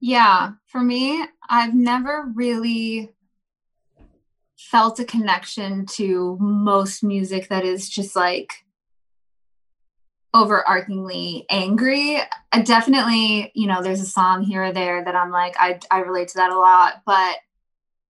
[0.00, 3.10] Yeah for me i've never really
[4.56, 8.65] felt a connection to most music that is just like
[10.36, 12.20] overarchingly angry.
[12.52, 16.00] I definitely, you know, there's a song here or there that I'm like, I, I
[16.00, 17.36] relate to that a lot, but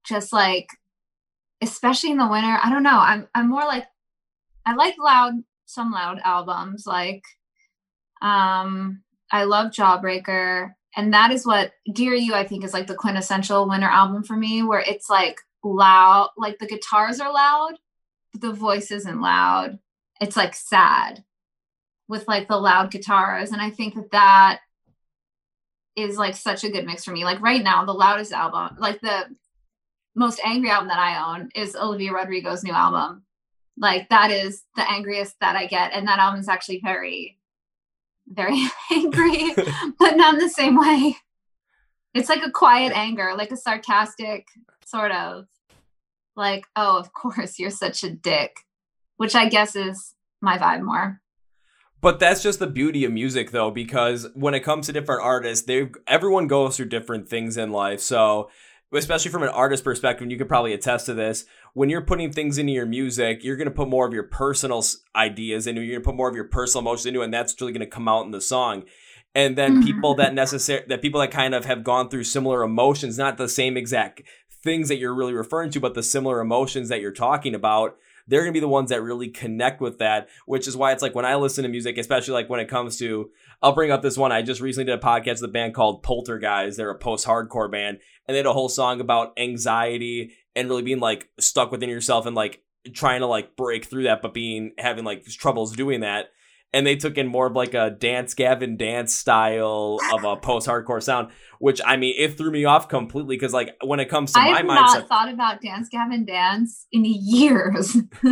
[0.06, 0.68] just like,
[1.60, 2.98] especially in the winter, I don't know.
[2.98, 3.84] I'm, I'm more like,
[4.64, 5.34] I like loud,
[5.66, 6.86] some loud albums.
[6.86, 7.22] Like,
[8.22, 10.72] um, I love Jawbreaker.
[10.96, 14.36] And that is what Dear You, I think, is like the quintessential winter album for
[14.36, 17.74] me, where it's like loud, like the guitars are loud,
[18.32, 19.78] but the voice isn't loud.
[20.20, 21.24] It's like sad
[22.08, 24.60] with like the loud guitars and i think that that
[25.96, 27.24] is like such a good mix for me.
[27.24, 29.26] Like right now the loudest album like the
[30.16, 33.24] most angry album that i own is olivia rodrigo's new album.
[33.76, 37.38] Like that is the angriest that i get and that album is actually very
[38.26, 39.54] very angry
[39.98, 41.16] but not in the same way.
[42.14, 44.48] It's like a quiet anger like a sarcastic
[44.84, 45.46] sort of
[46.36, 48.58] like oh of course you're such a dick
[49.16, 51.20] which i guess is my vibe more.
[52.04, 55.64] But that's just the beauty of music, though, because when it comes to different artists,
[55.64, 58.00] they everyone goes through different things in life.
[58.00, 58.50] So,
[58.92, 61.46] especially from an artist perspective, and you could probably attest to this.
[61.72, 64.84] When you're putting things into your music, you're going to put more of your personal
[65.16, 65.80] ideas into.
[65.80, 67.80] You're going to put more of your personal emotions into, it, and that's really going
[67.80, 68.84] to come out in the song.
[69.34, 69.86] And then mm-hmm.
[69.86, 73.48] people that necessary that people that kind of have gone through similar emotions, not the
[73.48, 77.54] same exact things that you're really referring to, but the similar emotions that you're talking
[77.54, 80.92] about they're going to be the ones that really connect with that, which is why
[80.92, 83.30] it's like when I listen to music, especially like when it comes to,
[83.62, 84.32] I'll bring up this one.
[84.32, 86.76] I just recently did a podcast with a band called Poltergeist.
[86.76, 90.82] They're a post hardcore band, and they had a whole song about anxiety and really
[90.82, 94.72] being like stuck within yourself and like trying to like break through that, but being
[94.78, 96.26] having like troubles doing that
[96.74, 100.66] and they took in more of like a dance Gavin dance style of a post
[100.66, 104.32] hardcore sound, which I mean it threw me off completely because like when it comes
[104.32, 104.70] to my mind.
[104.70, 107.96] I have not thought about dance Gavin dance in years.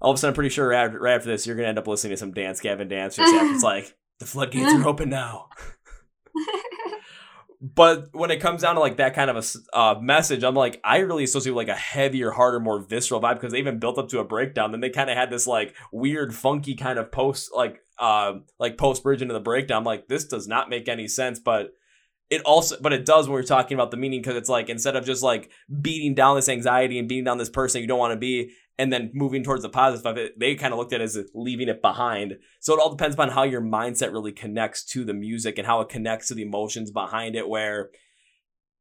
[0.00, 1.78] all of a sudden, I'm pretty sure right after, right after, this, you're gonna end
[1.78, 5.08] up listening to some dance Gavin dance just after it's like the floodgates are open
[5.08, 5.48] now
[7.62, 9.36] but when it comes down to like that kind of
[9.72, 13.20] a uh, message, I'm like, I really associate with like a heavier, harder, more visceral
[13.20, 14.72] vibe because they even built up to a breakdown.
[14.72, 18.76] Then they kind of had this like weird, funky kind of post, like, uh, like
[18.76, 19.78] post bridge into the breakdown.
[19.78, 21.72] I'm like, this does not make any sense, but
[22.30, 24.96] it also, but it does when we're talking about the meaning because it's like instead
[24.96, 28.12] of just like beating down this anxiety and beating down this person you don't want
[28.12, 31.04] to be, and then moving towards the positive it, they kind of looked at it
[31.04, 32.38] as leaving it behind.
[32.60, 35.80] So it all depends upon how your mindset really connects to the music and how
[35.80, 37.48] it connects to the emotions behind it.
[37.48, 37.90] Where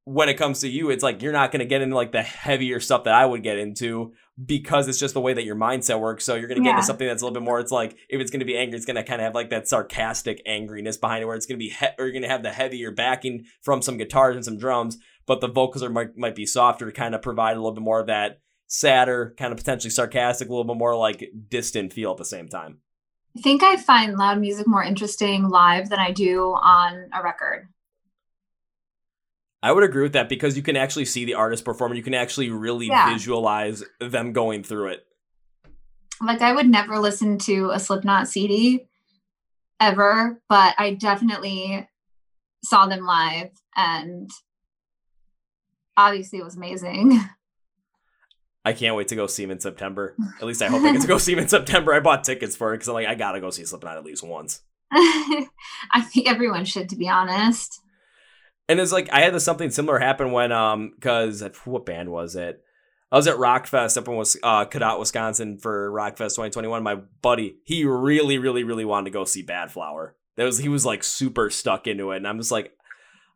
[0.06, 2.24] when it comes to you, it's like you're not going to get into like the
[2.24, 6.00] heavier stuff that I would get into because it's just the way that your mindset
[6.00, 6.26] works.
[6.26, 6.76] So you're going to get yeah.
[6.78, 7.60] into something that's a little bit more.
[7.60, 9.52] It's like if it's going to be angry, it's going to kind of have like
[9.52, 12.30] that sarcastic angriness behind it, where it's going to be he- or you're going to
[12.30, 16.18] have the heavier backing from some guitars and some drums, but the vocals are might,
[16.18, 18.41] might be softer to kind of provide a little bit more of that
[18.72, 22.48] sadder, kind of potentially sarcastic, a little bit more like distant feel at the same
[22.48, 22.78] time.
[23.38, 27.68] I think I find loud music more interesting live than I do on a record.
[29.62, 31.94] I would agree with that because you can actually see the artist perform.
[31.94, 33.14] You can actually really yeah.
[33.14, 35.06] visualize them going through it.
[36.22, 38.88] Like I would never listen to a Slipknot CD
[39.80, 41.88] ever, but I definitely
[42.64, 44.30] saw them live and
[45.98, 47.20] obviously it was amazing.
[48.64, 50.16] I can't wait to go see him in September.
[50.40, 51.94] At least I hope I get to go see him in September.
[51.94, 54.24] I bought tickets for it because I'm like, I gotta go see Slipknot at least
[54.24, 54.62] once.
[54.92, 57.82] I think everyone should, to be honest.
[58.68, 62.36] And it's like I had this something similar happen when um because what band was
[62.36, 62.62] it?
[63.12, 66.84] I was at Rockfest up in was uh Cadott, Wisconsin for Rockfest 2021.
[66.84, 70.12] My buddy, he really, really, really wanted to go see Badflower.
[70.38, 72.72] That was he was like super stuck into it, and I'm just like,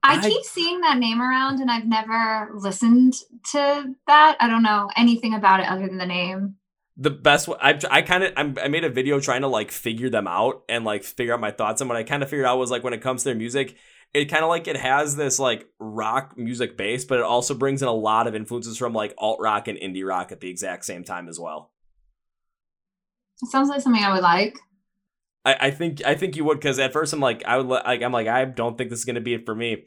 [0.05, 3.15] I, I keep seeing that name around and I've never listened
[3.51, 4.37] to that.
[4.39, 6.55] I don't know anything about it other than the name.
[6.97, 10.27] The best I I kind of I made a video trying to like figure them
[10.27, 12.71] out and like figure out my thoughts and what I kind of figured out was
[12.71, 13.75] like when it comes to their music,
[14.13, 17.81] it kind of like it has this like rock music base, but it also brings
[17.81, 20.85] in a lot of influences from like alt rock and indie rock at the exact
[20.85, 21.71] same time as well.
[23.41, 24.57] It sounds like something I would like.
[25.45, 28.01] I, I think I think you would because at first I'm like I would like
[28.01, 29.85] I'm like I don't think this is gonna be it for me.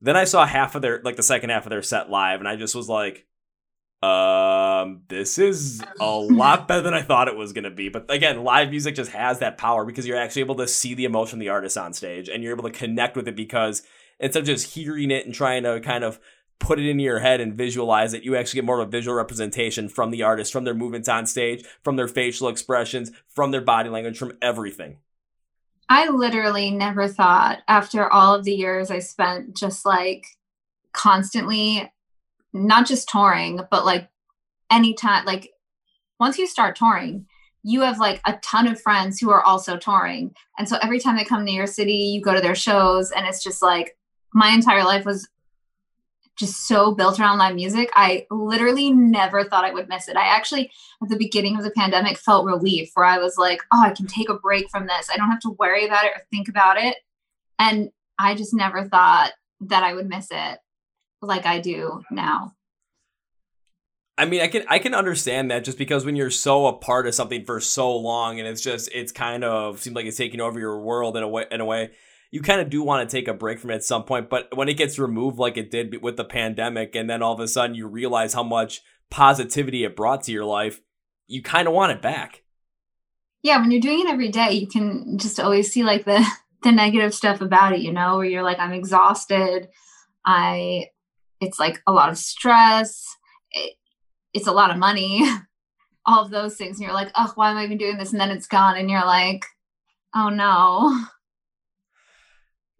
[0.00, 2.48] Then I saw half of their like the second half of their set live, and
[2.48, 3.26] I just was like,
[4.02, 7.88] um, this is a lot better than I thought it was gonna be.
[7.88, 11.04] But again, live music just has that power because you're actually able to see the
[11.04, 13.82] emotion of the artist on stage, and you're able to connect with it because
[14.20, 16.20] instead of just hearing it and trying to kind of
[16.58, 19.16] put it into your head and visualize it, you actually get more of a visual
[19.16, 23.60] representation from the artist, from their movements on stage, from their facial expressions, from their
[23.60, 24.98] body language, from everything.
[25.88, 30.26] I literally never thought after all of the years I spent just like
[30.92, 31.90] constantly,
[32.52, 34.08] not just touring, but like
[34.70, 35.50] anytime, like
[36.20, 37.26] once you start touring,
[37.62, 40.34] you have like a ton of friends who are also touring.
[40.58, 43.26] And so every time they come to your city, you go to their shows, and
[43.26, 43.96] it's just like
[44.34, 45.28] my entire life was
[46.38, 47.90] just so built around live music.
[47.94, 50.16] I literally never thought I would miss it.
[50.16, 50.70] I actually,
[51.02, 54.06] at the beginning of the pandemic, felt relief where I was like, oh, I can
[54.06, 55.10] take a break from this.
[55.12, 56.96] I don't have to worry about it or think about it.
[57.58, 60.58] And I just never thought that I would miss it
[61.20, 62.54] like I do now.
[64.16, 67.06] I mean, I can I can understand that just because when you're so a part
[67.06, 70.40] of something for so long and it's just it's kind of seems like it's taking
[70.40, 71.90] over your world in a way in a way
[72.30, 74.28] you kind of do want to take a break from it at some point.
[74.28, 77.40] But when it gets removed, like it did with the pandemic, and then all of
[77.40, 80.80] a sudden you realize how much positivity it brought to your life,
[81.26, 82.42] you kind of want it back.
[83.42, 86.26] Yeah, when you're doing it every day, you can just always see like the
[86.62, 89.68] the negative stuff about it, you know, where you're like, I'm exhausted.
[90.26, 90.86] I,
[91.40, 93.06] it's like a lot of stress.
[93.52, 93.74] It,
[94.34, 95.24] it's a lot of money.
[96.08, 96.78] all of those things.
[96.78, 98.12] And you're like, oh, why am I even doing this?
[98.12, 98.76] And then it's gone.
[98.76, 99.44] And you're like,
[100.14, 101.04] oh no.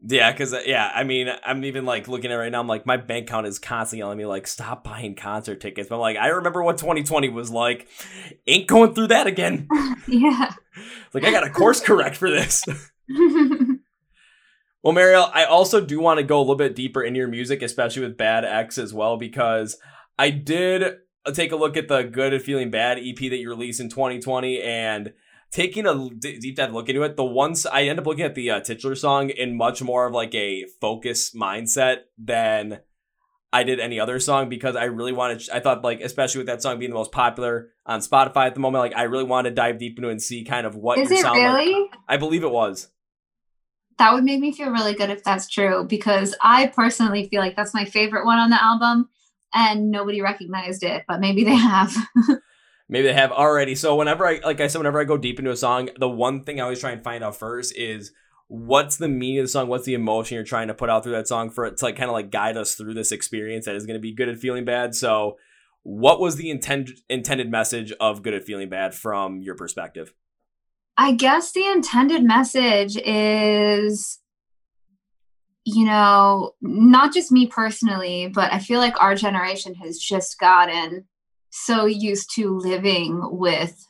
[0.06, 2.60] Yeah, because uh, yeah, I mean, I'm even like looking at it right now.
[2.60, 5.88] I'm like, my bank account is constantly telling me like, stop buying concert tickets.
[5.88, 7.88] But I'm like, I remember what 2020 was like.
[8.46, 9.68] Ain't going through that again.
[10.08, 10.52] yeah.
[11.12, 12.62] like I got a course correct for this.
[14.82, 17.60] well, Mariel, I also do want to go a little bit deeper into your music,
[17.62, 19.78] especially with Bad Ex as well, because
[20.16, 20.98] I did
[21.34, 24.62] take a look at the Good at Feeling Bad EP that you released in 2020
[24.62, 25.12] and
[25.50, 28.50] taking a deep dive look into it, the ones I end up looking at the
[28.50, 32.80] uh, titular song in much more of like a focus mindset than
[33.52, 35.48] I did any other song because I really wanted.
[35.52, 38.60] I thought like especially with that song being the most popular on Spotify at the
[38.60, 40.98] moment, like I really wanted to dive deep into it and see kind of what
[40.98, 41.72] is it really?
[41.72, 41.90] Like.
[42.08, 42.88] I believe it was.
[43.96, 47.56] That would make me feel really good if that's true because I personally feel like
[47.56, 49.08] that's my favorite one on the album
[49.52, 51.96] and nobody recognized it, but maybe they have.
[52.88, 53.74] maybe they have already.
[53.74, 56.44] So whenever I like I said, whenever I go deep into a song, the one
[56.44, 58.12] thing I always try and find out first is
[58.48, 61.12] what's the meaning of the song, what's the emotion you're trying to put out through
[61.12, 63.74] that song for it to like kind of like guide us through this experience that
[63.74, 64.94] is going to be good at feeling bad.
[64.94, 65.36] So
[65.82, 70.14] what was the intended intended message of good at feeling bad from your perspective?
[70.96, 74.18] I guess the intended message is
[75.70, 81.04] you know, not just me personally, but I feel like our generation has just gotten
[81.50, 83.86] so used to living with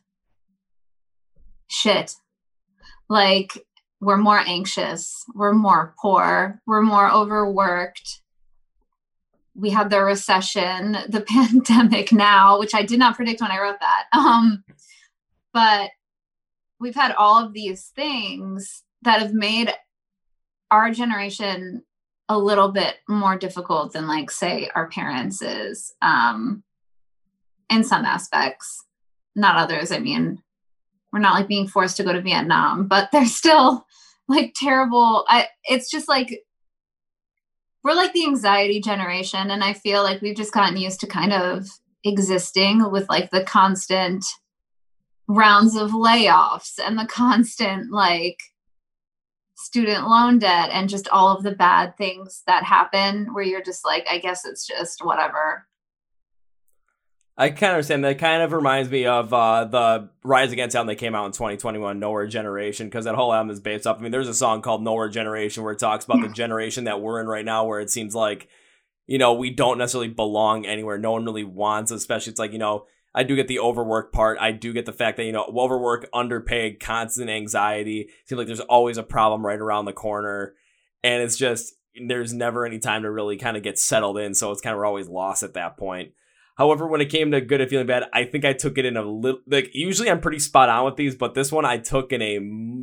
[1.69, 2.15] shit.
[3.09, 3.65] Like,
[4.01, 8.21] we're more anxious, we're more poor, we're more overworked.
[9.55, 13.81] We had the recession, the pandemic now, which I did not predict when I wrote
[13.81, 14.05] that.
[14.17, 14.63] Um,
[15.53, 15.91] but
[16.79, 19.73] we've had all of these things that have made
[20.71, 21.83] our generation
[22.29, 26.63] a little bit more difficult than like say our parents is um
[27.71, 28.85] in some aspects
[29.35, 30.43] not others i mean
[31.13, 33.87] we're not like being forced to go to vietnam but they're still
[34.29, 36.43] like terrible i it's just like
[37.85, 41.33] we're like the anxiety generation and i feel like we've just gotten used to kind
[41.33, 41.67] of
[42.05, 44.25] existing with like the constant
[45.29, 48.39] rounds of layoffs and the constant like
[49.59, 53.85] student loan debt and just all of the bad things that happen where you're just
[53.85, 55.67] like, I guess it's just whatever.
[57.41, 58.05] I kind of understand.
[58.05, 61.33] That kind of reminds me of uh, the Rise Against album that came out in
[61.33, 63.99] 2021, Nowhere Generation, because that whole album is based off.
[63.99, 67.01] I mean, there's a song called Nowhere Generation where it talks about the generation that
[67.01, 68.49] we're in right now, where it seems like,
[69.07, 70.99] you know, we don't necessarily belong anywhere.
[70.99, 74.39] No one really wants, especially it's like, you know, I do get the overwork part.
[74.41, 78.09] I do get the fact that, you know, overwork, underpaid, constant anxiety.
[78.27, 80.55] Seems like there's always a problem right around the corner.
[81.05, 81.75] And it's just,
[82.05, 84.35] there's never any time to really kind of get settled in.
[84.35, 86.13] So it's kind of we're always lost at that point.
[86.59, 88.97] However, when it came to good at feeling bad, I think I took it in
[88.97, 92.13] a little, like, usually I'm pretty spot on with these, but this one I took
[92.13, 92.41] in a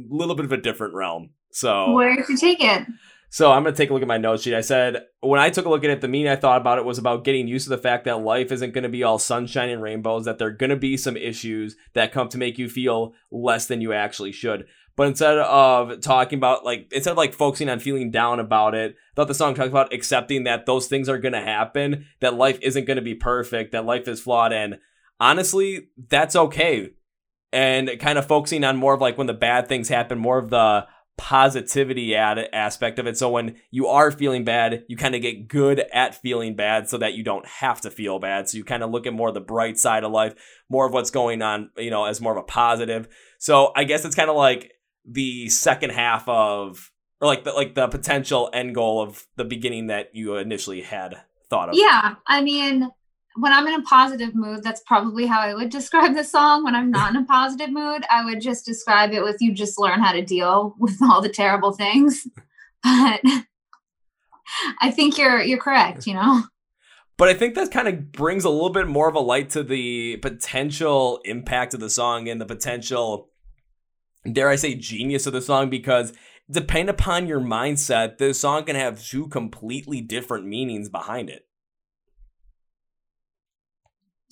[0.09, 1.31] little bit of a different realm.
[1.51, 2.87] So, where did you take it?
[3.29, 4.53] So I'm going to take a look at my note sheet.
[4.53, 6.85] I said, when I took a look at it, the meaning I thought about it
[6.85, 9.69] was about getting used to the fact that life isn't going to be all sunshine
[9.69, 12.69] and rainbows, that there are going to be some issues that come to make you
[12.69, 14.67] feel less than you actually should.
[14.95, 18.91] But instead of talking about like, instead of like focusing on feeling down about it,
[18.91, 22.59] I thought the song talks about accepting that those things are to happen, that life
[22.61, 24.53] isn't to be perfect, that life is flawed.
[24.53, 24.79] And
[25.19, 26.91] honestly, that's okay.
[27.51, 30.49] And kind of focusing on more of like when the bad things happen, more of
[30.49, 33.17] the positivity ad- aspect of it.
[33.17, 36.97] So when you are feeling bad, you kind of get good at feeling bad so
[36.97, 38.49] that you don't have to feel bad.
[38.49, 40.35] So you kind of look at more of the bright side of life,
[40.69, 43.07] more of what's going on, you know, as more of a positive.
[43.39, 44.73] So I guess it's kind of like
[45.05, 46.91] the second half of
[47.21, 51.21] or like the like the potential end goal of the beginning that you initially had
[51.49, 51.75] thought of.
[51.75, 52.89] Yeah, I mean,
[53.37, 56.63] when I'm in a positive mood, that's probably how I would describe the song.
[56.63, 59.79] When I'm not in a positive mood, I would just describe it with you just
[59.79, 62.27] learn how to deal with all the terrible things.
[62.87, 63.21] But
[64.79, 66.43] I think you're you're correct, you know.
[67.17, 69.63] But I think that kind of brings a little bit more of a light to
[69.63, 73.31] the potential impact of the song and the potential
[74.31, 76.13] dare I say genius of the song because
[76.49, 81.47] depending upon your mindset, the song can have two completely different meanings behind it.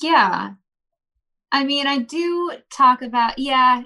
[0.02, 0.54] Yeah.
[1.52, 3.84] I mean, I do talk about, yeah,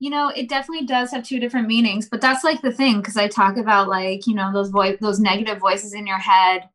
[0.00, 3.16] you know, it definitely does have two different meanings, but that's like the thing because
[3.16, 6.68] I talk about like, you know, those voice those negative voices in your head.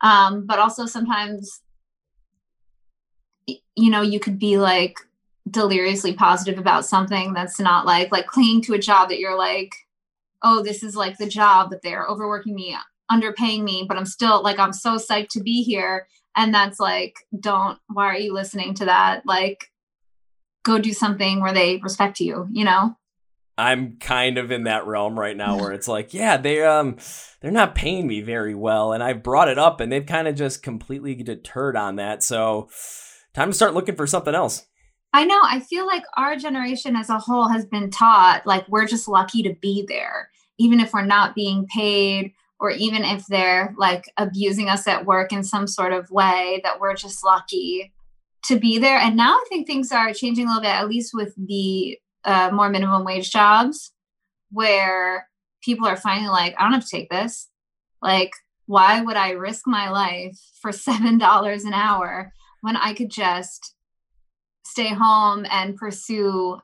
[0.00, 1.60] Um, but also sometimes
[3.76, 4.98] you know, you could be like
[5.50, 9.72] deliriously positive about something that's not like like clinging to a job that you're like,
[10.42, 12.76] oh, this is like the job, but they're overworking me,
[13.10, 17.16] underpaying me, but I'm still like I'm so psyched to be here and that's like
[17.38, 19.70] don't why are you listening to that like
[20.64, 22.96] go do something where they respect you, you know?
[23.58, 26.96] I'm kind of in that realm right now where it's like, yeah, they um
[27.40, 30.34] they're not paying me very well and I brought it up and they've kind of
[30.34, 32.22] just completely deterred on that.
[32.22, 32.68] So
[33.32, 34.66] time to start looking for something else.
[35.12, 35.40] I know.
[35.42, 39.42] I feel like our generation as a whole has been taught like we're just lucky
[39.42, 44.68] to be there, even if we're not being paid or even if they're like abusing
[44.68, 47.92] us at work in some sort of way, that we're just lucky
[48.44, 48.98] to be there.
[48.98, 52.50] And now I think things are changing a little bit, at least with the uh,
[52.52, 53.92] more minimum wage jobs,
[54.50, 55.28] where
[55.62, 57.48] people are finally like, I don't have to take this.
[58.02, 58.30] Like,
[58.66, 62.32] why would I risk my life for $7 an hour
[62.62, 63.74] when I could just
[64.66, 66.58] stay home and pursue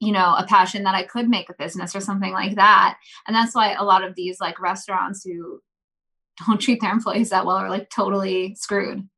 [0.00, 3.34] you know a passion that i could make a business or something like that and
[3.34, 5.60] that's why a lot of these like restaurants who
[6.46, 9.08] don't treat their employees that well are like totally screwed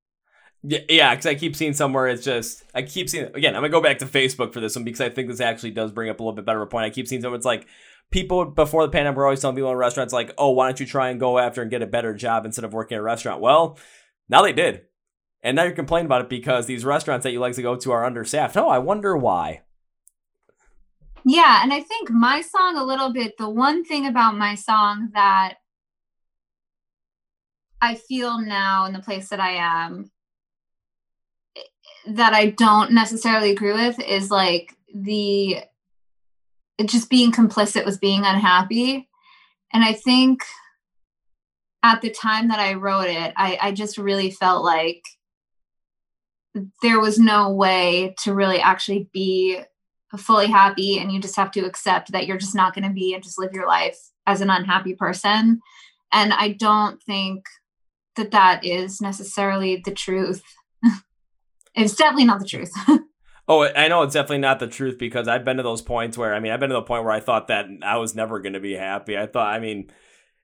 [0.64, 3.56] yeah, yeah, because I keep seeing somewhere it's just I keep seeing again.
[3.56, 5.90] I'm gonna go back to Facebook for this one because I think this actually does
[5.90, 6.84] bring up a little bit better a point.
[6.84, 7.66] I keep seeing somewhere it's like
[8.12, 10.86] people before the pandemic were always telling people in restaurants like, "Oh, why don't you
[10.86, 13.40] try and go after and get a better job instead of working at a restaurant?"
[13.40, 13.76] Well,
[14.28, 14.82] now they did.
[15.42, 17.90] And now you're complaining about it because these restaurants that you like to go to
[17.92, 18.56] are understaffed.
[18.56, 19.62] Oh, I wonder why.
[21.24, 25.10] Yeah, and I think my song a little bit, the one thing about my song
[25.14, 25.54] that
[27.80, 30.10] I feel now in the place that I am
[31.56, 31.60] eh,
[32.08, 35.58] that I don't necessarily agree with is like the
[36.84, 39.08] just being complicit with being unhappy.
[39.72, 40.42] And I think
[41.82, 45.02] at the time that I wrote it, I, I just really felt like
[46.82, 49.60] there was no way to really actually be
[50.18, 53.14] fully happy and you just have to accept that you're just not going to be
[53.14, 55.60] and just live your life as an unhappy person.
[56.12, 57.44] And i don't think
[58.16, 60.42] that that is necessarily the truth.
[61.74, 62.72] It's definitely not the truth.
[63.48, 66.32] Oh i know it's definitely not the truth because i've been to those points where
[66.32, 68.52] i mean i've been to the point where i thought that i was never going
[68.52, 69.18] to be happy.
[69.18, 69.90] I thought i mean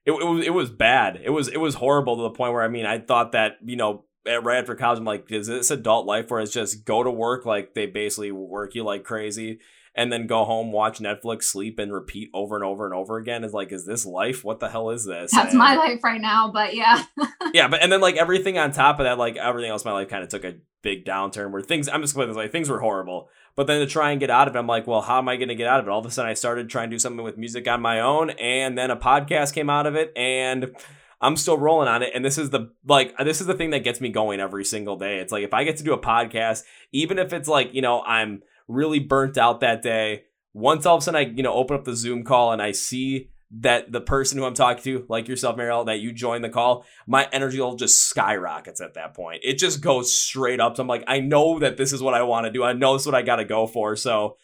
[0.05, 1.19] it, it was it was bad.
[1.23, 3.77] It was it was horrible to the point where i mean i thought that you
[3.77, 7.11] know right after college, I'm like, is this adult life where it's just go to
[7.11, 9.59] work like they basically work you like crazy,
[9.95, 13.43] and then go home, watch Netflix, sleep, and repeat over and over and over again?
[13.43, 14.43] Is like, is this life?
[14.43, 15.31] What the hell is this?
[15.33, 17.03] That's and, my life right now, but yeah.
[17.53, 20.09] yeah, but and then like everything on top of that, like everything else, my life
[20.09, 21.89] kind of took a big downturn where things.
[21.89, 23.29] I'm just putting this like things were horrible.
[23.55, 25.35] But then to try and get out of it, I'm like, well, how am I
[25.35, 25.89] going to get out of it?
[25.89, 28.29] All of a sudden, I started trying to do something with music on my own,
[28.29, 30.73] and then a podcast came out of it, and
[31.21, 32.11] I'm still rolling on it.
[32.15, 34.95] And this is the like this is the thing that gets me going every single
[34.95, 35.19] day.
[35.19, 38.01] It's like if I get to do a podcast, even if it's like, you know,
[38.03, 41.75] I'm really burnt out that day, once all of a sudden I, you know, open
[41.75, 45.27] up the Zoom call and I see that the person who I'm talking to, like
[45.27, 49.41] yourself, Mariel, that you join the call, my energy will just skyrockets at that point.
[49.43, 50.77] It just goes straight up.
[50.77, 52.63] So I'm like, I know that this is what I want to do.
[52.63, 53.95] I know this is what I got to go for.
[53.95, 54.37] So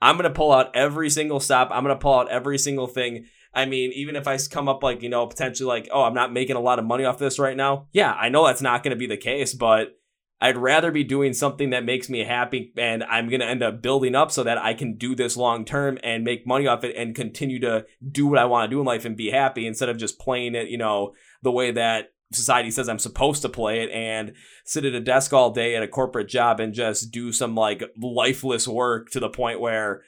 [0.00, 1.70] I'm going to pull out every single stop.
[1.72, 3.26] I'm going to pull out every single thing
[3.56, 6.32] I mean, even if I come up like, you know, potentially like, oh, I'm not
[6.32, 7.88] making a lot of money off this right now.
[7.90, 9.98] Yeah, I know that's not going to be the case, but
[10.42, 13.80] I'd rather be doing something that makes me happy and I'm going to end up
[13.80, 16.94] building up so that I can do this long term and make money off it
[16.94, 19.88] and continue to do what I want to do in life and be happy instead
[19.88, 23.82] of just playing it, you know, the way that society says I'm supposed to play
[23.82, 24.34] it and
[24.66, 27.82] sit at a desk all day at a corporate job and just do some like
[27.96, 30.02] lifeless work to the point where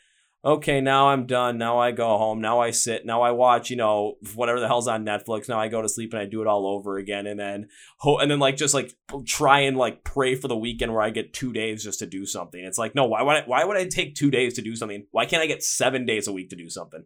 [0.44, 1.58] okay, now I'm done.
[1.58, 2.40] Now I go home.
[2.40, 3.04] Now I sit.
[3.04, 5.48] Now I watch, you know, whatever the hell's on Netflix.
[5.48, 7.26] Now I go to sleep and I do it all over again.
[7.26, 7.68] And then,
[7.98, 8.94] ho- and then like just like
[9.26, 12.24] try and like pray for the weekend where I get two days just to do
[12.24, 12.62] something.
[12.62, 15.06] It's like, no, why would I, why would I take two days to do something?
[15.10, 17.04] Why can't I get seven days a week to do something?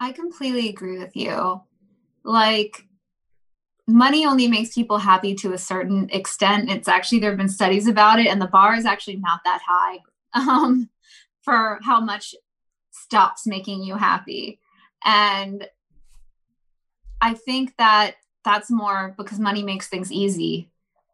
[0.00, 1.62] I completely agree with you.
[2.24, 2.86] Like,
[3.86, 6.70] money only makes people happy to a certain extent.
[6.70, 9.62] It's actually, there have been studies about it, and the bar is actually not that
[9.66, 9.98] high.
[10.36, 10.90] Um,
[11.44, 12.34] for how much
[12.90, 14.58] stops making you happy.
[15.04, 15.68] And
[17.20, 18.14] I think that
[18.44, 20.70] that's more because money makes things easy,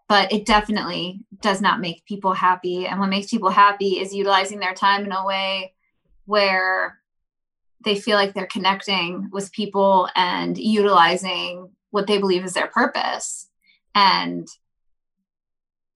[0.08, 2.86] but it definitely does not make people happy.
[2.86, 5.74] And what makes people happy is utilizing their time in a way
[6.26, 6.98] where
[7.84, 13.48] they feel like they're connecting with people and utilizing what they believe is their purpose.
[13.94, 14.46] And,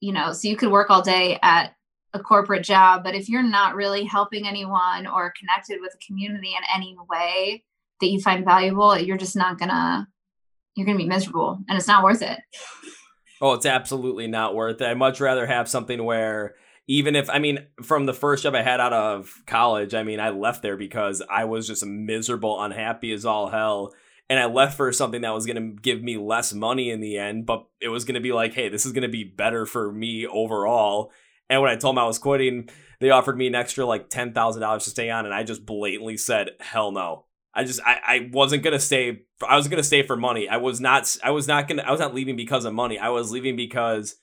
[0.01, 1.75] you know, so you could work all day at
[2.15, 6.55] a corporate job but if you're not really helping anyone or connected with a community
[6.57, 7.63] in any way
[8.01, 10.09] that you find valuable you're just not gonna
[10.75, 12.39] you're gonna be miserable and it's not worth it.
[13.41, 14.89] Oh it's absolutely not worth it.
[14.89, 16.55] I'd much rather have something where
[16.87, 20.21] even if i mean from the first job i had out of college i mean
[20.21, 23.95] i left there because i was just miserable unhappy as all hell
[24.31, 27.19] and I left for something that was going to give me less money in the
[27.19, 29.67] end, but it was going to be like, hey, this is going to be better
[29.67, 31.13] for me overall
[31.51, 32.69] And when I told them I was quitting,
[33.01, 35.67] they offered me an extra like ten thousand dollars to stay on, and I just
[35.67, 39.23] blatantly said, "Hell no." I just I, I wasn't gonna stay.
[39.47, 40.49] I was gonna stay for money.
[40.49, 41.17] I was not.
[41.23, 41.83] I was not gonna.
[41.83, 42.99] I was not leaving because of money.
[42.99, 44.17] I was leaving because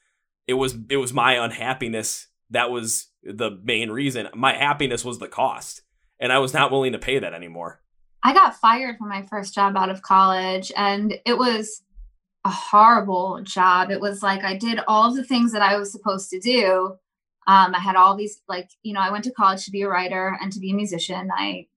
[0.47, 4.27] it was it was my unhappiness that was the main reason.
[4.35, 5.81] My happiness was the cost,
[6.19, 7.81] and I was not willing to pay that anymore.
[8.23, 11.81] I got fired from my first job out of college, and it was
[12.45, 13.89] a horrible job.
[13.89, 16.95] It was like I did all the things that I was supposed to do.
[17.47, 19.89] Um, I had all these, like, you know, I went to college to be a
[19.89, 21.29] writer and to be a musician.
[21.35, 21.67] I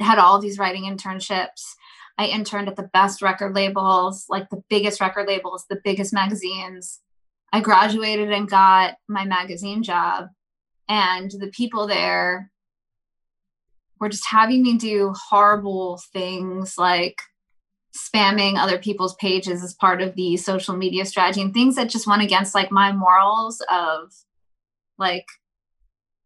[0.00, 1.74] had all these writing internships.
[2.18, 7.00] I interned at the best record labels, like the biggest record labels, the biggest magazines.
[7.52, 10.28] I graduated and got my magazine job.
[10.88, 12.50] And the people there
[14.00, 17.20] were just having me do horrible things like
[17.96, 22.06] spamming other people's pages as part of the social media strategy and things that just
[22.06, 24.12] went against like my morals of
[25.00, 25.26] like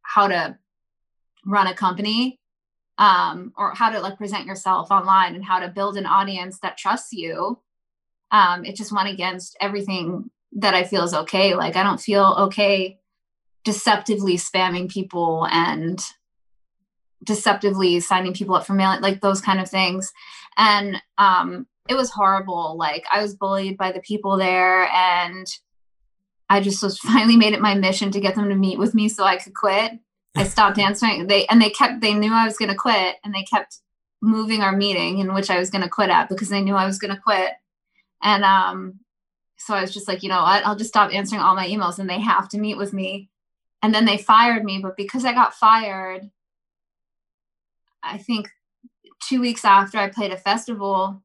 [0.03, 0.59] how to
[1.47, 2.39] run a company
[2.99, 6.79] um, or how to like present yourself online and how to build an audience that
[6.79, 7.59] trusts you.
[8.31, 11.55] Um, it just went against everything that i feel is okay.
[11.55, 12.99] Like i don't feel okay
[13.65, 15.99] deceptively spamming people and
[17.25, 20.13] deceptively signing people up for mailing like those kind of things.
[20.57, 22.77] And um it was horrible.
[22.79, 25.47] Like i was bullied by the people there and
[26.55, 29.09] i just was finally made it my mission to get them to meet with me
[29.09, 29.93] so i could quit.
[30.37, 31.27] I stopped answering.
[31.27, 33.79] They and they kept they knew i was going to quit and they kept
[34.21, 36.87] moving our meeting in which i was going to quit at because they knew i
[36.87, 37.53] was going to quit.
[38.23, 39.01] And um
[39.59, 40.65] so i was just like you know what?
[40.67, 43.31] I'll just stop answering all my emails and they have to meet with me.
[43.83, 46.31] And then they fired me but because i got fired
[48.05, 48.51] I think
[49.27, 51.23] two weeks after I played a festival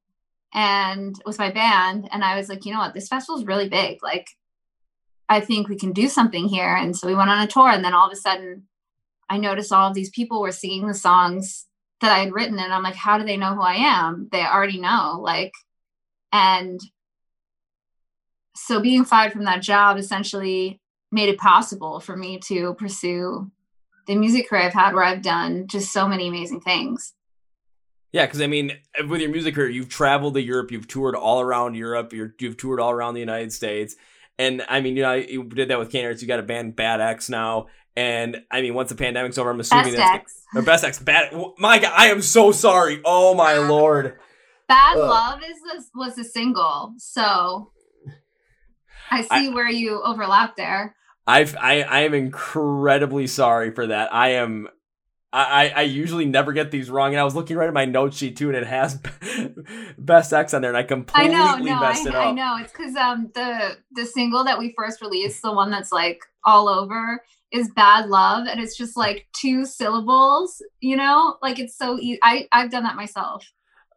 [0.54, 3.70] and with my band, and I was like, you know what, this festival is really
[3.70, 4.02] big.
[4.02, 4.30] Like,
[5.30, 6.76] I think we can do something here.
[6.76, 8.64] And so we went on a tour, and then all of a sudden,
[9.30, 11.68] I noticed all of these people were singing the songs
[12.02, 14.28] that I had written, and I'm like, how do they know who I am?
[14.32, 15.54] They already know, like,
[16.32, 16.80] and
[18.56, 23.52] so being fired from that job essentially made it possible for me to pursue
[24.08, 27.14] the music career I've had where I've done just so many amazing things.
[28.12, 28.72] Yeah, because I mean,
[29.08, 32.58] with your music career, you've traveled to Europe, you've toured all around Europe, you have
[32.58, 33.96] toured all around the United States,
[34.40, 36.22] and I mean, you know, you did that with Candy Hearts.
[36.22, 39.60] You got a band, Bad Ex, now, and I mean, once the pandemic's over, I'm
[39.60, 40.66] assuming Best that's X.
[40.66, 41.34] Best Ex, Bad.
[41.58, 43.02] My God, I am so sorry.
[43.04, 44.18] Oh my lord.
[44.68, 45.10] Bad Ugh.
[45.10, 47.72] Love is this was a single, so
[49.12, 50.96] I see I, where you overlap there.
[51.28, 54.14] I've, I I am incredibly sorry for that.
[54.14, 54.70] I am
[55.32, 58.16] I, I usually never get these wrong, and I was looking right at my note
[58.16, 59.00] sheet too, and it has
[59.98, 62.26] best Ex on there, and I completely I know, no, messed I, it up.
[62.28, 65.92] I know it's because um the the single that we first released, the one that's
[65.92, 67.22] like all over,
[67.52, 70.64] is "Bad Love," and it's just like two syllables.
[70.80, 72.20] You know, like it's so easy.
[72.24, 73.52] I I've done that myself.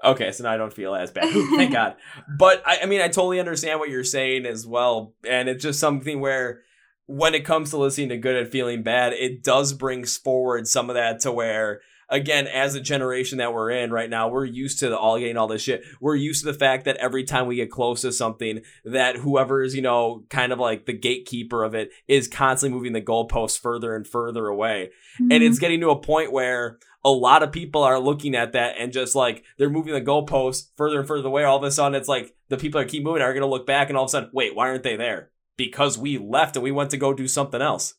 [0.05, 1.31] Okay, so now I don't feel as bad.
[1.31, 1.97] Thank God.
[2.37, 5.81] But I, I mean, I totally understand what you're saying as well, and it's just
[5.81, 6.63] something where
[7.07, 10.91] when it comes to listening to good and feeling bad, it does bring forward some
[10.91, 11.81] of that to where
[12.13, 15.39] again, as a generation that we're in right now, we're used to the, all getting
[15.39, 15.83] all this shit.
[15.99, 19.63] We're used to the fact that every time we get close to something, that whoever
[19.63, 23.59] is, you know, kind of like the gatekeeper of it is constantly moving the goalposts
[23.59, 24.91] further and further away.
[25.15, 25.33] Mm-hmm.
[25.33, 28.77] And it's getting to a point where a lot of people are looking at that
[28.79, 31.45] and just like they're moving the goalposts further and further away.
[31.45, 33.67] All of a sudden, it's like the people that keep moving are going to look
[33.67, 35.32] back and all of a sudden, wait, why aren't they there?
[35.67, 37.95] Because we left and we went to go do something else.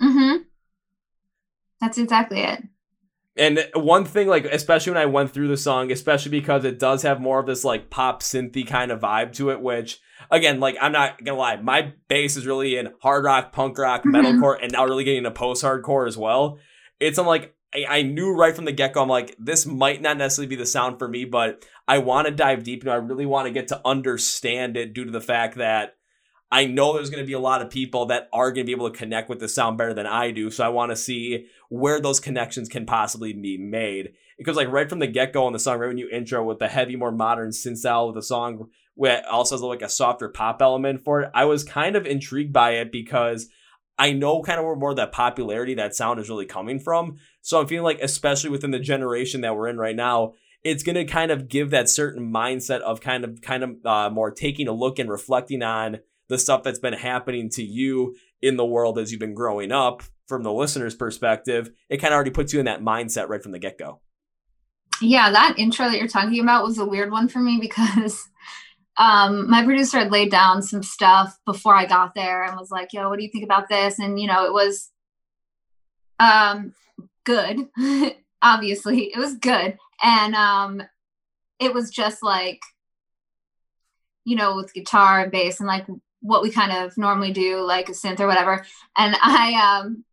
[0.00, 0.42] Mm-hmm.
[1.80, 2.62] That's exactly it.
[3.34, 7.02] And one thing, like, especially when I went through the song, especially because it does
[7.02, 10.76] have more of this like pop synthy kind of vibe to it, which again, like,
[10.80, 14.14] I'm not gonna lie, my base is really in hard rock, punk rock, mm-hmm.
[14.14, 16.58] metalcore, and now really getting into post hardcore as well.
[17.00, 20.02] It's I'm like I, I knew right from the get go, I'm like, this might
[20.02, 22.84] not necessarily be the sound for me, but I want to dive deep.
[22.84, 25.96] You know, I really want to get to understand it due to the fact that
[26.52, 28.72] I know there's going to be a lot of people that are going to be
[28.72, 30.50] able to connect with the sound better than I do.
[30.50, 34.08] So I want to see where those connections can possibly be made.
[34.08, 36.44] It Because like right from the get go on the song, right when you intro
[36.44, 39.88] with the heavy, more modern synth style of the song, where also has like a
[39.88, 43.48] softer pop element for it, I was kind of intrigued by it because
[43.98, 47.16] I know kind of where more of that popularity that sound is really coming from.
[47.40, 50.96] So I'm feeling like, especially within the generation that we're in right now, it's going
[50.96, 54.68] to kind of give that certain mindset of kind of kind of uh, more taking
[54.68, 58.98] a look and reflecting on the stuff that's been happening to you in the world
[58.98, 62.58] as you've been growing up from the listener's perspective, it kind of already puts you
[62.58, 64.00] in that mindset right from the get go.
[65.00, 68.28] Yeah, that intro that you're talking about was a weird one for me because
[68.96, 72.92] um, my producer had laid down some stuff before I got there and was like,
[72.92, 74.90] "Yo, what do you think about this?" And you know, it was
[76.20, 76.74] um,
[77.24, 77.68] good.
[78.42, 80.82] Obviously, it was good, and um,
[81.58, 82.60] it was just like
[84.24, 85.86] you know, with guitar and bass and like
[86.22, 88.64] what we kind of normally do, like a synth or whatever.
[88.96, 90.04] And I um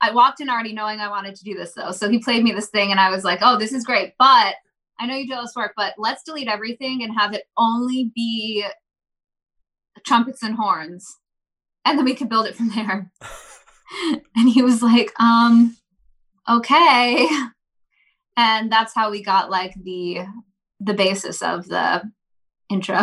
[0.00, 1.92] I walked in already knowing I wanted to do this though.
[1.92, 4.14] So he played me this thing and I was like, oh, this is great.
[4.18, 4.54] But
[4.98, 8.10] I know you do all this work, but let's delete everything and have it only
[8.14, 8.64] be
[10.04, 11.18] trumpets and horns.
[11.84, 13.10] And then we could build it from there.
[14.36, 15.76] and he was like, um,
[16.48, 17.26] okay.
[18.36, 20.20] And that's how we got like the
[20.80, 22.02] the basis of the
[22.68, 22.98] intro.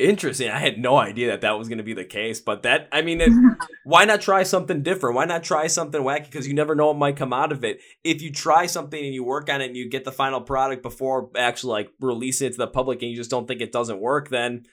[0.00, 0.50] Interesting.
[0.50, 3.02] I had no idea that that was going to be the case, but that I
[3.02, 3.30] mean, it,
[3.84, 5.16] why not try something different?
[5.16, 6.24] Why not try something wacky?
[6.24, 7.80] Because you never know what might come out of it.
[8.02, 10.82] If you try something and you work on it and you get the final product
[10.82, 14.00] before actually like releasing it to the public, and you just don't think it doesn't
[14.00, 14.64] work, then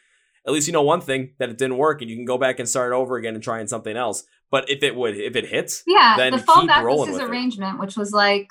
[0.45, 2.59] at least you know one thing that it didn't work, and you can go back
[2.59, 4.23] and start over again and trying something else.
[4.49, 7.29] But if it would, if it hits, yeah, then the fallback was his with it.
[7.29, 8.47] arrangement, which was like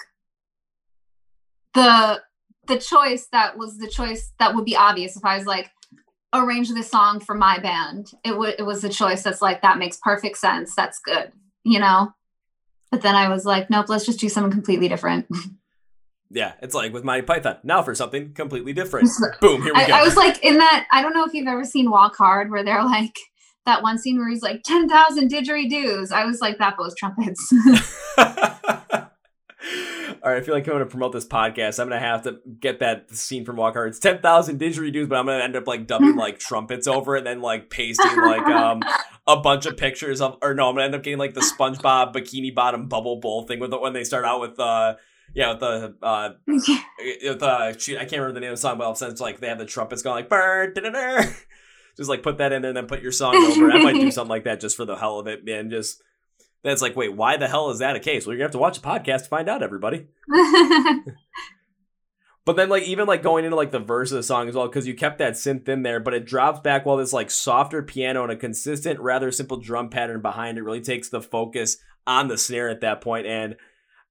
[1.74, 2.20] the
[2.66, 5.70] the choice that was the choice that would be obvious if I was like
[6.44, 8.08] arrange this song for my band.
[8.24, 10.74] It would it was a choice that's like that makes perfect sense.
[10.74, 11.32] That's good,
[11.64, 12.12] you know.
[12.90, 15.26] But then I was like, nope, let's just do something completely different.
[16.30, 17.58] Yeah, it's like with Monty Python.
[17.62, 19.08] Now for something completely different.
[19.40, 19.94] Boom, here we I, go.
[19.94, 20.86] I was like in that.
[20.90, 23.14] I don't know if you've ever seen Walk Hard, where they're like
[23.64, 26.10] that one scene where he's like ten thousand didgeridoos.
[26.10, 27.52] I was like that was trumpets.
[30.26, 31.78] All right, I feel like I'm going to promote this podcast.
[31.78, 33.90] I'm going to have to get that scene from Walk Hard.
[33.90, 37.18] It's 10,000 didgeridoos, but I'm going to end up like dubbing like trumpets over it
[37.18, 38.82] and then like pasting like um
[39.28, 41.42] a bunch of pictures of, or no, I'm going to end up getting like the
[41.42, 44.96] SpongeBob Bikini Bottom Bubble Bowl thing with the, when they start out with, uh,
[45.32, 48.78] yeah, with the, uh, with, uh, shoot, I can't remember the name of the song,
[48.78, 50.28] but all of a sudden it's like they have the trumpets going like,
[51.96, 53.70] just like put that in there and then put your song over.
[53.70, 55.70] I might do something like that just for the hell of it, man.
[55.70, 56.02] Just,
[56.66, 58.26] that's like, wait, why the hell is that a case?
[58.26, 60.06] Well, you're gonna have to watch the podcast to find out, everybody.
[62.46, 64.68] But then, like, even like going into like the verse of the song as well,
[64.68, 67.82] because you kept that synth in there, but it drops back while this like softer
[67.82, 72.28] piano and a consistent, rather simple drum pattern behind it really takes the focus on
[72.28, 73.26] the snare at that point.
[73.26, 73.56] And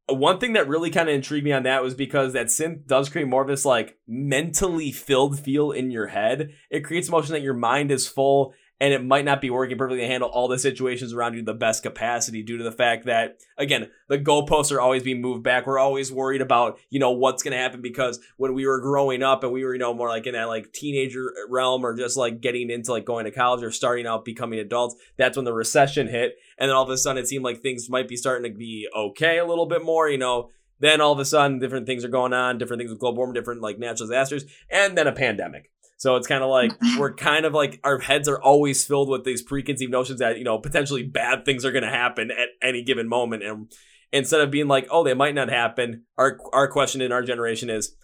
[0.09, 3.07] one thing that really kind of intrigued me on that was because that synth does
[3.07, 6.51] create more of this like mentally filled feel in your head.
[6.69, 10.01] It creates motion that your mind is full and it might not be working perfectly
[10.01, 13.37] to handle all the situations around you the best capacity due to the fact that
[13.57, 15.65] again the goalposts are always being moved back.
[15.65, 19.23] We're always worried about you know what's going to happen because when we were growing
[19.23, 22.17] up and we were you know more like in that like teenager realm or just
[22.17, 25.53] like getting into like going to college or starting out becoming adults that's when the
[25.53, 26.35] recession hit.
[26.57, 28.87] And then all of a sudden it seemed like things might be starting to be
[28.95, 30.49] okay a little bit more you know.
[30.77, 33.33] Then all of a sudden different things are going on different things with global warming
[33.33, 37.45] different like natural disasters and then a pandemic so it's kind of like we're kind
[37.45, 41.03] of like our heads are always filled with these preconceived notions that you know potentially
[41.03, 43.71] bad things are going to happen at any given moment, and
[44.11, 47.69] instead of being like, oh, they might not happen, our our question in our generation
[47.69, 47.95] is,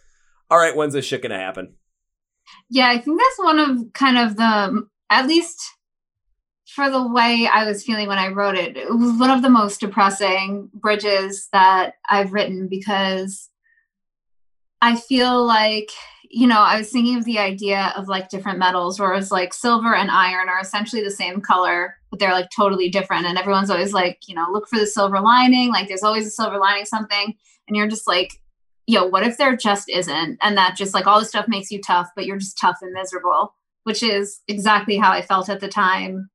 [0.49, 1.75] all right, when's this shit going to happen?
[2.69, 5.61] yeah, I think that's one of kind of the at least
[6.67, 9.49] for the way I was feeling when I wrote it, it was one of the
[9.49, 13.49] most depressing bridges that I've written because
[14.81, 15.89] I feel like,
[16.33, 19.93] you know, I was thinking of the idea of like different metals, whereas like silver
[19.93, 23.25] and iron are essentially the same color, but they're like totally different.
[23.25, 25.69] And everyone's always like, you know, look for the silver lining.
[25.69, 27.35] Like there's always a silver lining something.
[27.67, 28.31] And you're just like,
[28.87, 30.37] yo, what if there just isn't?
[30.41, 32.93] And that just like all this stuff makes you tough, but you're just tough and
[32.93, 33.53] miserable,
[33.83, 36.29] which is exactly how I felt at the time.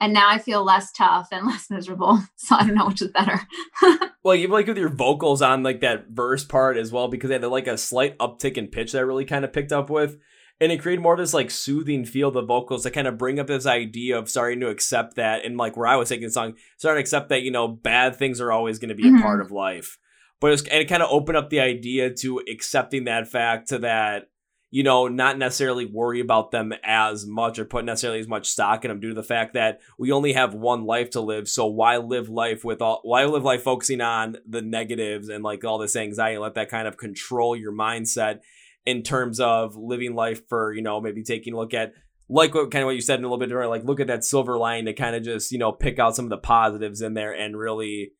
[0.00, 2.20] And now I feel less tough and less miserable.
[2.36, 3.40] So I don't know which is better.
[4.24, 7.34] Well, even like with your vocals on like that verse part as well, because they
[7.34, 10.18] had like a slight uptick in pitch that I really kind of picked up with.
[10.60, 13.38] And it created more of this like soothing feel the vocals to kind of bring
[13.38, 16.32] up this idea of starting to accept that and like where I was taking the
[16.32, 19.20] song, starting to accept that, you know, bad things are always going to be Mhm.
[19.20, 19.96] a part of life.
[20.40, 23.78] But it's and it kind of opened up the idea to accepting that fact to
[23.78, 24.24] that,
[24.70, 28.84] you know, not necessarily worry about them as much or put necessarily as much stock
[28.84, 31.48] in them due to the fact that we only have one life to live.
[31.48, 35.64] So why live life with all why live life focusing on the negatives and like
[35.64, 38.40] all this anxiety, let that kind of control your mindset
[38.84, 41.92] in terms of living life for, you know, maybe taking a look at
[42.28, 44.08] like what kind of what you said in a little bit earlier, like look at
[44.08, 47.00] that silver line to kind of just, you know, pick out some of the positives
[47.00, 48.12] in there and really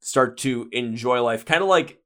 [0.00, 1.44] start to enjoy life.
[1.44, 2.01] Kind of like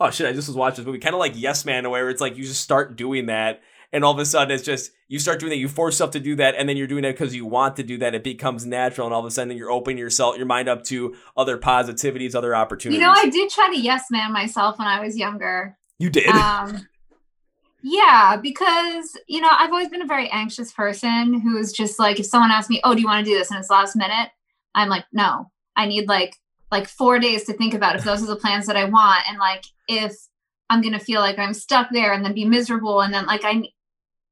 [0.00, 2.20] oh shit, I just was watching this movie, kind of like Yes Man, where it's
[2.20, 5.38] like you just start doing that, and all of a sudden it's just you start
[5.40, 7.46] doing that, you force yourself to do that, and then you're doing it because you
[7.46, 8.14] want to do that.
[8.14, 11.14] It becomes natural, and all of a sudden you're opening yourself, your mind up to
[11.36, 13.00] other positivities, other opportunities.
[13.00, 15.76] You know, I did try to yes man myself when I was younger.
[15.98, 16.28] you did.
[16.34, 16.86] Um,
[17.86, 22.18] Yeah, because you know, I've always been a very anxious person who is just like
[22.18, 24.30] if someone asks me, "Oh, do you want to do this?" and it's last minute,
[24.74, 25.50] I'm like, "No.
[25.76, 26.36] I need like
[26.74, 29.38] like 4 days to think about if those are the plans that I want and
[29.38, 30.14] like if
[30.68, 33.68] I'm to feel like I'm stuck there and then be miserable and then like I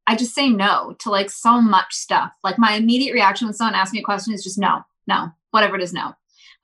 [0.07, 2.33] I just say no to like so much stuff.
[2.43, 5.77] Like my immediate reaction when someone asks me a question is just no, no, whatever
[5.77, 6.13] it is, no.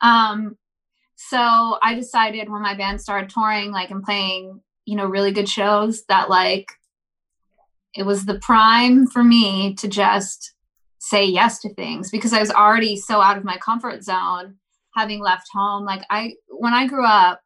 [0.00, 0.56] Um,
[1.14, 5.48] so I decided when my band started touring, like and playing, you know, really good
[5.48, 6.72] shows, that like
[7.94, 10.54] it was the prime for me to just
[10.98, 14.56] say yes to things because I was already so out of my comfort zone,
[14.98, 15.84] having left home.
[15.84, 17.40] Like I, when I grew up,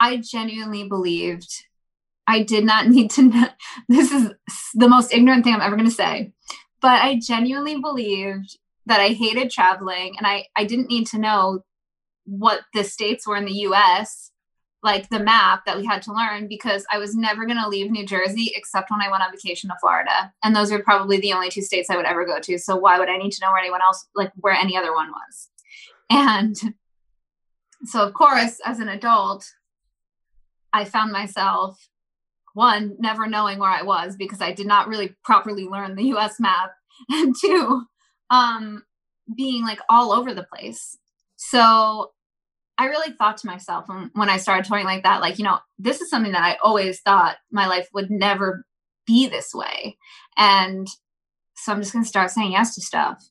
[0.00, 1.48] I genuinely believed
[2.26, 3.48] I did not need to know.
[3.88, 4.32] This is
[4.74, 6.32] the most ignorant thing I'm ever going to say.
[6.80, 11.60] But I genuinely believed that I hated traveling and I, I didn't need to know
[12.26, 14.30] what the states were in the US,
[14.82, 17.90] like the map that we had to learn, because I was never going to leave
[17.90, 20.32] New Jersey except when I went on vacation to Florida.
[20.42, 22.58] And those are probably the only two states I would ever go to.
[22.58, 25.10] So why would I need to know where anyone else, like where any other one
[25.10, 25.48] was?
[26.10, 26.56] And
[27.84, 29.46] so, of course, as an adult,
[30.72, 31.88] I found myself
[32.54, 36.38] one, never knowing where I was because I did not really properly learn the US
[36.40, 36.70] map,
[37.08, 37.82] and two,
[38.30, 38.84] um,
[39.36, 40.96] being like all over the place.
[41.36, 42.12] So
[42.78, 45.58] I really thought to myself when, when I started touring like that, like, you know,
[45.78, 48.64] this is something that I always thought my life would never
[49.06, 49.96] be this way.
[50.36, 50.88] And
[51.56, 53.28] so I'm just going to start saying yes to stuff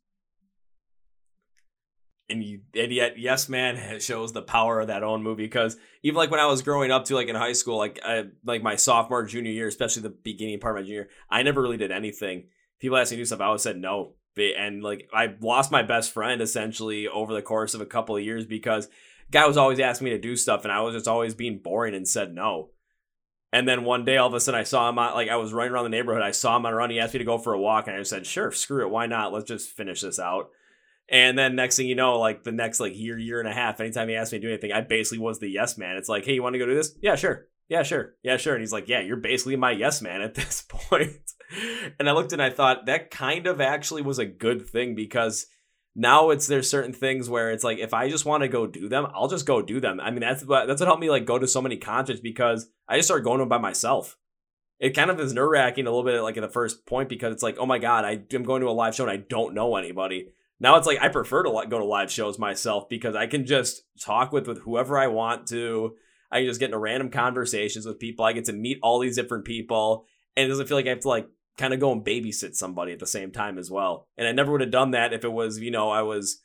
[2.29, 6.17] and you and yet yes man shows the power of that own movie because even
[6.17, 8.75] like when i was growing up to like in high school like I, like my
[8.75, 12.45] sophomore junior year especially the beginning part of my junior i never really did anything.
[12.79, 15.83] People asked me to do stuff i always said no and like i lost my
[15.83, 18.89] best friend essentially over the course of a couple of years because
[19.31, 21.95] guy was always asking me to do stuff and i was just always being boring
[21.95, 22.69] and said no.
[23.51, 25.71] And then one day all of a sudden i saw him like i was running
[25.71, 27.53] around the neighborhood i saw him on a run he asked me to go for
[27.53, 29.31] a walk and i said sure screw it why not?
[29.31, 30.49] Let's just finish this out
[31.09, 33.79] and then next thing you know, like the next like year, year and a half,
[33.79, 35.97] anytime he asked me to do anything, I basically was the yes man.
[35.97, 36.95] It's like, hey, you want to go do this?
[37.01, 37.47] Yeah, sure.
[37.69, 38.15] Yeah, sure.
[38.23, 38.53] Yeah, sure.
[38.53, 41.11] And he's like, yeah, you're basically my yes man at this point.
[41.99, 45.45] and I looked and I thought that kind of actually was a good thing because
[45.95, 48.89] now it's there's certain things where it's like if I just want to go do
[48.89, 49.99] them, I'll just go do them.
[49.99, 52.67] I mean that's what that's what helped me like go to so many concerts because
[52.87, 54.17] I just started going to them by myself.
[54.79, 57.33] It kind of is nerve wracking a little bit like at the first point because
[57.33, 59.53] it's like, oh my god, I am going to a live show and I don't
[59.53, 60.29] know anybody.
[60.63, 63.83] Now it's like I prefer to go to live shows myself because I can just
[63.99, 65.95] talk with with whoever I want to.
[66.31, 68.23] I can just get into random conversations with people.
[68.23, 70.05] I get to meet all these different people,
[70.37, 72.93] and it doesn't feel like I have to like kind of go and babysit somebody
[72.93, 74.07] at the same time as well.
[74.17, 76.39] And I never would have done that if it was, you know, I was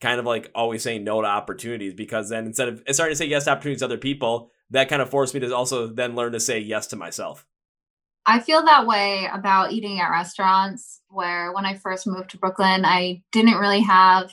[0.00, 3.26] kind of like always saying no to opportunities because then instead of starting to say
[3.26, 6.32] yes to opportunities to other people, that kind of forced me to also then learn
[6.32, 7.46] to say yes to myself.
[8.30, 12.84] I feel that way about eating at restaurants where when I first moved to Brooklyn,
[12.84, 14.30] I didn't really have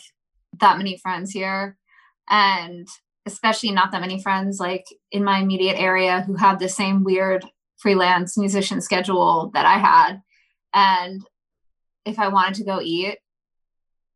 [0.60, 1.76] that many friends here.
[2.30, 2.88] And
[3.26, 7.44] especially not that many friends like in my immediate area who had the same weird
[7.78, 10.22] freelance musician schedule that I had.
[10.76, 11.24] And
[12.06, 13.18] if I wanted to go eat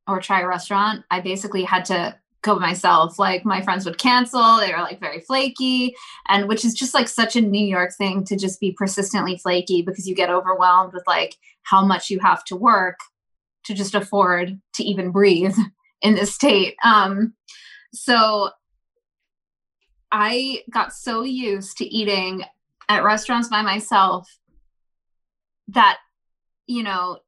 [0.07, 3.19] or try a restaurant, I basically had to go myself.
[3.19, 5.95] Like my friends would cancel, they were like very flaky,
[6.27, 9.81] and which is just like such a New York thing to just be persistently flaky
[9.81, 12.97] because you get overwhelmed with like how much you have to work
[13.65, 15.55] to just afford to even breathe
[16.01, 16.75] in this state.
[16.83, 17.33] Um,
[17.93, 18.49] so
[20.11, 22.43] I got so used to eating
[22.89, 24.27] at restaurants by myself
[25.69, 25.99] that,
[26.67, 27.19] you know,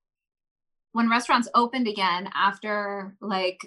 [0.91, 3.59] when restaurants opened again after like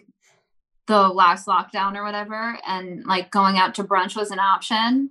[0.87, 5.11] the last lockdown or whatever and like going out to brunch was an option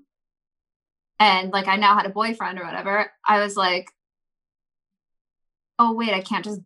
[1.20, 3.90] and like I now had a boyfriend or whatever, I was like,
[5.80, 6.62] oh wait, I can't just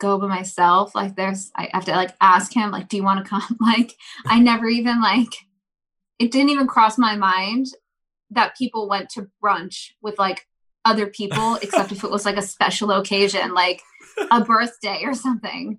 [0.00, 0.94] go by myself.
[0.94, 3.42] Like there's I have to like ask him, like, do you want to come?
[3.60, 3.94] Like
[4.26, 5.34] I never even like
[6.18, 7.66] it didn't even cross my mind
[8.30, 10.46] that people went to brunch with like
[10.84, 13.82] other people, except if it was like a special occasion, like
[14.30, 15.78] a birthday or something.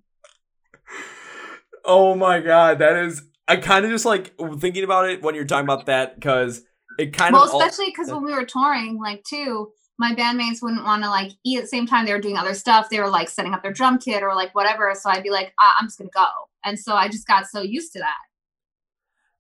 [1.85, 3.21] Oh my god, that is.
[3.47, 6.61] I kind of just like thinking about it when you're talking about that because
[6.97, 7.53] it kind well, of.
[7.53, 11.31] Well, especially because when we were touring, like too, my bandmates wouldn't want to like
[11.43, 12.05] eat at the same time.
[12.05, 12.89] They were doing other stuff.
[12.89, 14.93] They were like setting up their drum kit or like whatever.
[14.95, 16.27] So I'd be like, ah, I'm just gonna go,
[16.63, 18.17] and so I just got so used to that.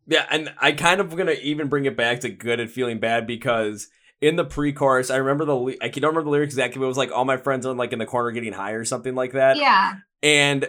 [0.05, 3.25] Yeah, and I kind of gonna even bring it back to good and feeling bad
[3.25, 3.87] because
[4.19, 6.97] in the pre-chorus, I remember the I don't remember the lyrics exactly, but it was
[6.97, 9.57] like all my friends are like in the corner getting high or something like that.
[9.57, 9.95] Yeah.
[10.21, 10.67] And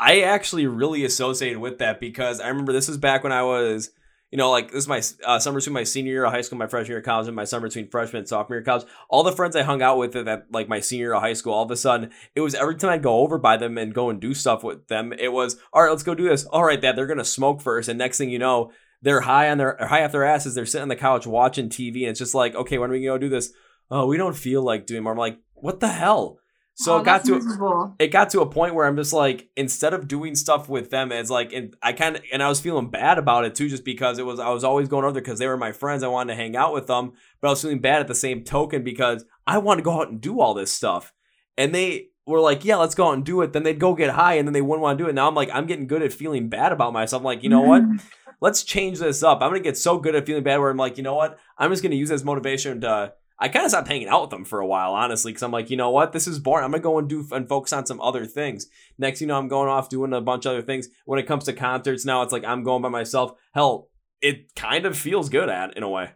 [0.00, 3.90] I actually really associated with that because I remember this was back when I was
[4.30, 6.58] you know, like this is my uh, summer between my senior year of high school,
[6.58, 8.86] my freshman year of college, and my summer between freshman and sophomore year of college.
[9.08, 11.54] All the friends I hung out with at like my senior year of high school,
[11.54, 14.10] all of a sudden, it was every time I'd go over by them and go
[14.10, 15.90] and do stuff with them, it was all right.
[15.90, 16.44] Let's go do this.
[16.44, 18.70] All right, Dad, they're gonna smoke first, and next thing you know,
[19.00, 20.54] they're high on their high off their asses.
[20.54, 23.00] They're sitting on the couch watching TV, and it's just like, okay, when are we
[23.00, 23.52] gonna go do this?
[23.90, 25.12] Oh, we don't feel like doing more.
[25.12, 26.38] I'm like, what the hell?
[26.80, 27.96] So Oh, it got to miserable.
[27.98, 31.10] it got to a point where I'm just like, instead of doing stuff with them,
[31.10, 33.84] it's like, and I kind of, and I was feeling bad about it too, just
[33.84, 36.04] because it was, I was always going over there because they were my friends.
[36.04, 38.44] I wanted to hang out with them, but I was feeling bad at the same
[38.44, 41.12] token because I wanted to go out and do all this stuff.
[41.56, 43.52] And they were like, yeah, let's go out and do it.
[43.52, 45.14] Then they'd go get high and then they wouldn't want to do it.
[45.14, 47.22] Now I'm like, I'm getting good at feeling bad about myself.
[47.22, 47.82] I'm like, you know what?
[47.82, 47.96] Mm-hmm.
[48.40, 49.42] Let's change this up.
[49.42, 51.40] I'm going to get so good at feeling bad where I'm like, you know what?
[51.56, 54.30] I'm just going to use this motivation to, I kind of stopped hanging out with
[54.30, 56.64] them for a while, honestly, because I'm like, you know what, this is boring.
[56.64, 58.66] I'm gonna go and do and focus on some other things.
[58.98, 60.88] Next, you know, I'm going off doing a bunch of other things.
[61.04, 63.32] When it comes to concerts, now it's like I'm going by myself.
[63.54, 63.88] Hell,
[64.20, 66.10] it kind of feels good at in a way.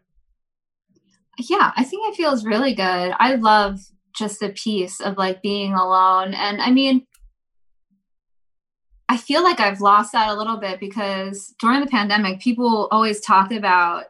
[1.39, 3.15] yeah, I think it feels really good.
[3.19, 3.81] I love
[4.17, 6.35] just the piece of like being alone.
[6.35, 7.07] And I mean,
[9.09, 13.21] I feel like I've lost that a little bit because during the pandemic, people always
[13.21, 14.05] talked about,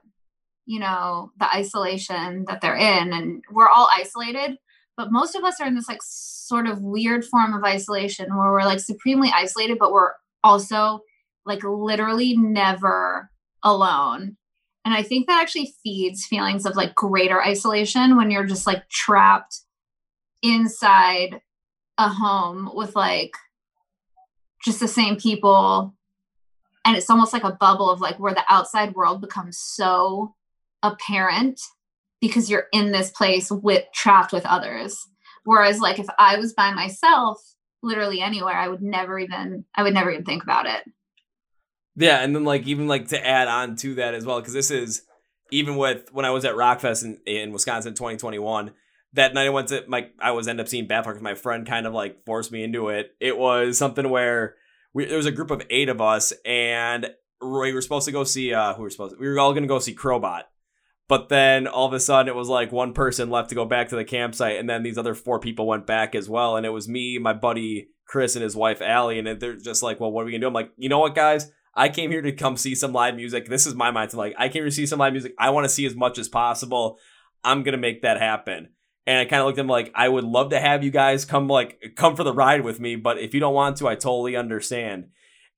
[0.73, 4.57] you know, the isolation that they're in, and we're all isolated.
[4.97, 8.51] But most of us are in this like sort of weird form of isolation where
[8.51, 10.13] we're like supremely isolated, but we're
[10.43, 11.01] also
[11.45, 13.31] like literally never
[13.63, 14.39] alone.
[14.87, 18.89] And I think that actually feeds feelings of like greater isolation when you're just like
[18.89, 19.61] trapped
[20.43, 21.43] inside
[21.99, 23.33] a home with like
[24.65, 25.95] just the same people.
[26.87, 30.35] And it's almost like a bubble of like where the outside world becomes so
[30.83, 31.61] apparent
[32.21, 34.97] because you're in this place with trapped with others.
[35.45, 37.39] Whereas like if I was by myself,
[37.83, 40.85] literally anywhere, I would never even I would never even think about it.
[41.97, 44.71] Yeah, and then like even like to add on to that as well, because this
[44.71, 45.03] is
[45.51, 48.73] even with when I was at Rockfest in, in Wisconsin 2021.
[49.15, 51.67] That night I went to my I was end up seeing Bad because my friend
[51.67, 53.11] kind of like forced me into it.
[53.21, 54.55] It was something where
[54.95, 57.11] we, there was a group of eight of us and
[57.43, 59.67] we were supposed to go see uh who were supposed to, we were all gonna
[59.67, 60.45] go see Crobot.
[61.13, 63.91] But then all of a sudden it was like one person left to go back
[63.91, 66.57] to the campsite and then these other four people went back as well.
[66.57, 70.01] And it was me, my buddy Chris and his wife Allie, and they're just like,
[70.01, 70.47] Well, what are we gonna do?
[70.47, 71.53] I'm like, you know what guys?
[71.75, 73.45] I came here to come see some live music.
[73.45, 74.15] This is my mindset.
[74.15, 75.35] Like, I came here to see some live music.
[75.39, 76.99] I want to see as much as possible.
[77.45, 78.71] I'm gonna make that happen.
[79.07, 81.27] And I kind of looked at him like, I would love to have you guys
[81.27, 83.97] come like come for the ride with me, but if you don't want to, I
[83.97, 85.09] totally understand.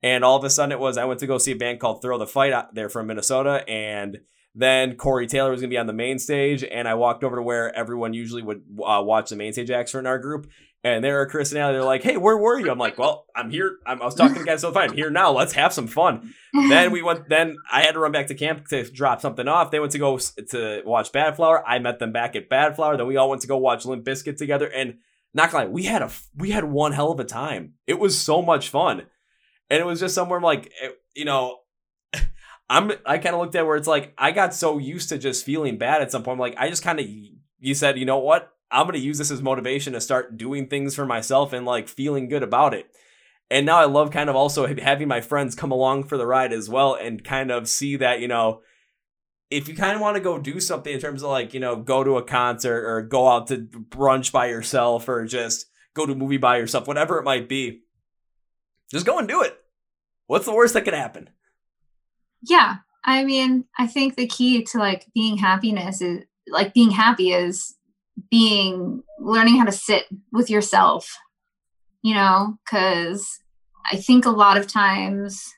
[0.03, 2.03] And all of a sudden, it was I went to go see a band called
[2.03, 4.19] Throw the Fight out there from Minnesota, and
[4.55, 7.43] then Corey Taylor was gonna be on the main stage, and I walked over to
[7.43, 10.49] where everyone usually would uh, watch the main stage acts for in our group,
[10.85, 11.73] and there are Chris and Allie.
[11.73, 13.79] They're like, "Hey, where were you?" I'm like, "Well, I'm here.
[13.87, 14.91] I'm, I was talking to guys so fine.
[14.91, 15.33] I'm here now.
[15.33, 17.29] Let's have some fun." then we went.
[17.29, 19.71] Then I had to run back to camp to drop something off.
[19.71, 21.63] They went to go to watch Badflower.
[21.67, 22.97] I met them back at Badflower.
[22.97, 24.67] Then we all went to go watch Limp Bizkit together.
[24.71, 24.99] And
[25.33, 27.73] not gonna lie, we had a we had one hell of a time.
[27.89, 29.03] It was so much fun,
[29.69, 31.59] and it was just somewhere like it- you know.
[32.75, 32.93] I'm.
[33.07, 35.79] I kind of looked at where it's like I got so used to just feeling
[35.79, 36.35] bad at some point.
[36.35, 37.07] I'm like I just kind of.
[37.61, 38.53] You said, you know what?
[38.70, 42.29] I'm gonna use this as motivation to start doing things for myself and like feeling
[42.29, 42.91] good about it.
[43.51, 46.53] And now I love kind of also having my friends come along for the ride
[46.53, 48.62] as well and kind of see that, you know,
[49.51, 51.77] if you kind of want to go do something in terms of like, you know,
[51.77, 56.12] go to a concert or go out to brunch by yourself or just go to
[56.12, 57.83] a movie by yourself, whatever it might be,
[58.91, 59.57] just go and do it.
[60.27, 61.31] What's the worst that could happen?
[62.49, 67.33] Yeah i mean i think the key to like being happiness is like being happy
[67.33, 67.77] is
[68.31, 71.17] being learning how to sit with yourself
[72.03, 73.39] you know because
[73.91, 75.55] i think a lot of times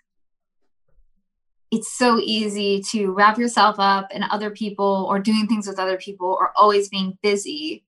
[1.73, 5.97] it's so easy to wrap yourself up in other people or doing things with other
[5.97, 7.85] people or always being busy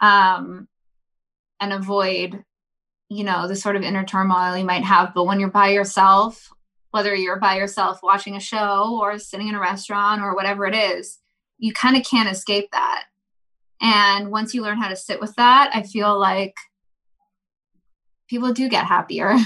[0.00, 0.66] um,
[1.60, 2.42] and avoid
[3.08, 6.48] you know the sort of inner turmoil you might have but when you're by yourself
[6.92, 10.74] whether you're by yourself watching a show or sitting in a restaurant or whatever it
[10.74, 11.18] is,
[11.58, 13.04] you kind of can't escape that.
[13.80, 16.54] And once you learn how to sit with that, I feel like
[18.28, 19.36] people do get happier.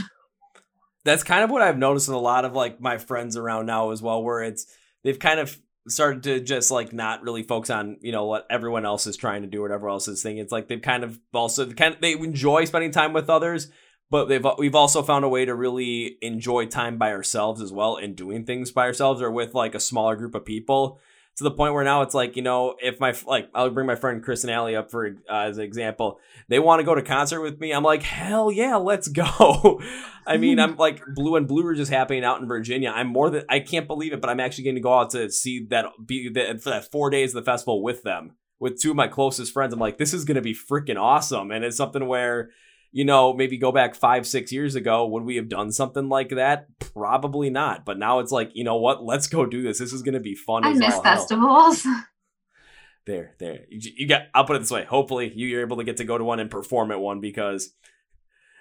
[1.04, 3.92] That's kind of what I've noticed in a lot of like my friends around now
[3.92, 4.66] as well, where it's
[5.04, 5.56] they've kind of
[5.88, 9.42] started to just like not really focus on you know what everyone else is trying
[9.42, 10.42] to do, whatever else is thinking.
[10.42, 13.70] It's like they've kind of also kind of they enjoy spending time with others,
[14.10, 17.96] but they've we've also found a way to really enjoy time by ourselves as well
[17.96, 21.00] and doing things by ourselves or with like a smaller group of people
[21.36, 23.94] to the point where now it's like you know if my like I'll bring my
[23.94, 26.18] friend Chris and Allie up for uh, as an example.
[26.48, 27.72] They want to go to concert with me.
[27.72, 29.80] I'm like hell yeah, let's go.
[30.26, 32.90] I mean I'm like Blue and Blue are just happening out in Virginia.
[32.94, 35.30] I'm more than I can't believe it, but I'm actually going to go out to
[35.30, 38.90] see that be that for that four days of the festival with them with two
[38.90, 39.74] of my closest friends.
[39.74, 42.50] I'm like this is going to be freaking awesome, and it's something where
[42.92, 46.30] you know, maybe go back five, six years ago, would we have done something like
[46.30, 46.66] that?
[46.78, 47.84] Probably not.
[47.84, 49.04] But now it's like, you know what?
[49.04, 49.78] Let's go do this.
[49.78, 50.64] This is going to be fun.
[50.64, 51.82] I miss festivals.
[51.82, 52.04] Hell.
[53.06, 53.60] There, there.
[53.70, 54.22] You, you, got.
[54.34, 54.82] I'll put it this way.
[54.82, 57.72] Hopefully, you're able to get to go to one and perform at one because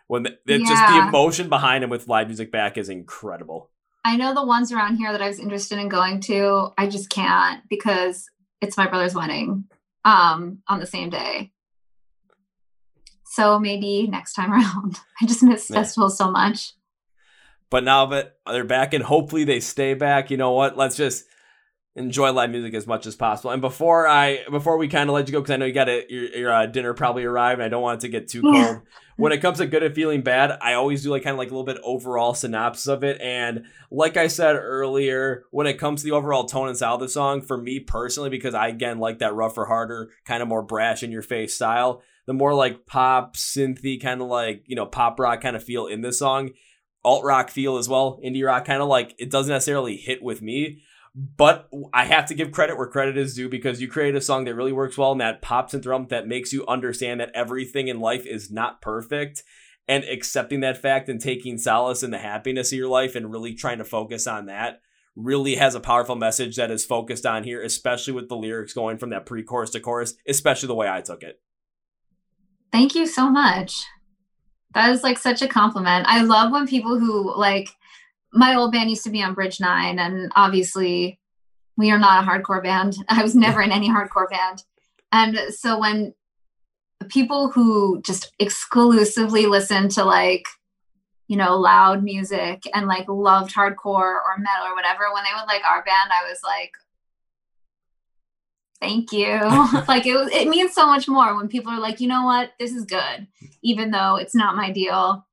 [0.06, 0.60] when the, yeah.
[0.60, 3.72] just the emotion behind it with live music back is incredible.
[4.04, 6.70] I know the ones around here that I was interested in going to.
[6.78, 8.30] I just can't because
[8.62, 9.66] it's my brother's wedding
[10.04, 11.52] um, on the same day.
[13.36, 15.00] So maybe next time around.
[15.22, 15.78] I just miss yeah.
[15.78, 16.74] festivals so much.
[17.70, 20.78] But now that they're back and hopefully they stay back, you know what?
[20.78, 21.26] Let's just
[21.98, 23.52] enjoy live music as much as possible.
[23.52, 25.90] And before I before we kind of let you go, because I know you got
[25.90, 27.60] it, your, your uh, dinner probably arrived.
[27.60, 28.82] And I don't want it to get too cold.
[29.18, 31.50] when it comes to good and feeling bad, I always do like kind of like
[31.50, 33.20] a little bit overall synopsis of it.
[33.20, 37.02] And like I said earlier, when it comes to the overall tone and style of
[37.02, 40.64] the song, for me personally, because I again like that rougher, harder, kind of more
[40.64, 44.86] brash in your face style the more like pop, synthy, kind of like, you know,
[44.86, 46.52] pop rock kind of feel in this song.
[47.04, 50.42] Alt rock feel as well, indie rock kind of like it doesn't necessarily hit with
[50.42, 50.82] me,
[51.14, 54.46] but I have to give credit where credit is due because you create a song
[54.46, 57.90] that really works well and that pops into drum that makes you understand that everything
[57.90, 59.44] in life is not perfect
[59.88, 63.54] and accepting that fact and taking solace in the happiness of your life and really
[63.54, 64.82] trying to focus on that
[65.16, 68.98] really has a powerful message that is focused on here, especially with the lyrics going
[68.98, 71.40] from that pre chorus to chorus, especially the way I took it.
[72.76, 73.86] Thank you so much.
[74.74, 76.08] That is like such a compliment.
[76.10, 77.70] I love when people who like
[78.34, 81.18] my old band used to be on Bridge Nine, and obviously
[81.78, 82.98] we are not a hardcore band.
[83.08, 84.66] I was never in any hardcore band.
[85.14, 86.16] And so when
[87.08, 90.46] people who just exclusively listen to like,
[91.30, 95.48] you know, loud music and like loved hardcore or metal or whatever, when they would
[95.48, 96.74] like our band, I was like,
[98.80, 99.40] thank you.
[99.88, 102.52] Like it, it means so much more when people are like you know what?
[102.60, 103.28] This is good
[103.62, 105.26] even though it's not my deal.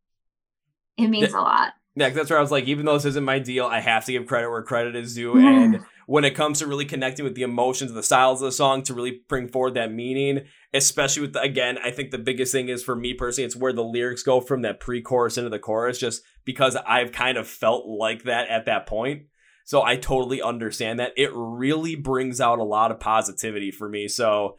[0.96, 1.72] It means yeah, a lot.
[1.94, 4.12] Yeah that's where i was like even though this isn't my deal i have to
[4.12, 5.38] give credit where credit is due.
[5.38, 8.52] And when it comes to really connecting with the emotions and the styles of the
[8.52, 12.50] song to really bring forward that meaning especially with the, again i think the biggest
[12.50, 15.58] thing is for me personally it's where the lyrics go from that pre-chorus into the
[15.58, 19.24] chorus just because i've kind of felt like that at that point
[19.72, 21.14] so I totally understand that.
[21.16, 24.06] It really brings out a lot of positivity for me.
[24.06, 24.58] So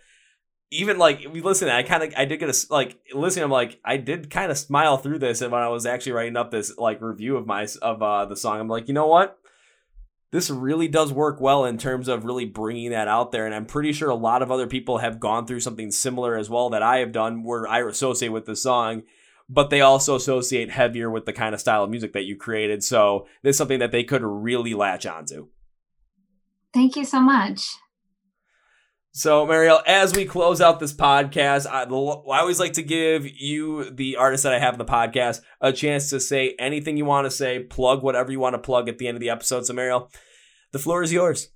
[0.72, 3.43] even like we listen, I kind of I did get a like listening.
[3.43, 6.36] I'm like I did kind of smile through this, and when I was actually writing
[6.36, 9.38] up this like review of my of uh, the song, I'm like, you know what?
[10.32, 13.68] This really does work well in terms of really bringing that out there, and I'm
[13.68, 16.82] pretty sure a lot of other people have gone through something similar as well that
[16.82, 19.03] I have done, where I associate with the song
[19.50, 22.84] but they also associate heavier with the kind of style of music that you created.
[22.84, 25.48] So this is something that they could really latch onto.
[26.74, 27.68] Thank you so much.
[29.16, 33.91] So, Mariel, as we close out this podcast, I, I, always like to give you,
[33.91, 37.26] the artist that I have in the podcast, a chance to say anything you want
[37.26, 39.68] to say, plug whatever you want to plug at the end of the episode.
[39.68, 40.10] So, Mariel,
[40.72, 41.50] the floor is yours.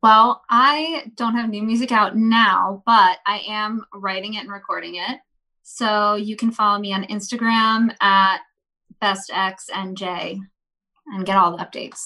[0.00, 4.94] Well, I don't have new music out now, but I am writing it and recording
[4.94, 5.18] it.
[5.64, 8.40] So you can follow me on Instagram at
[9.02, 10.38] bestxnj
[11.06, 12.00] and get all the updates.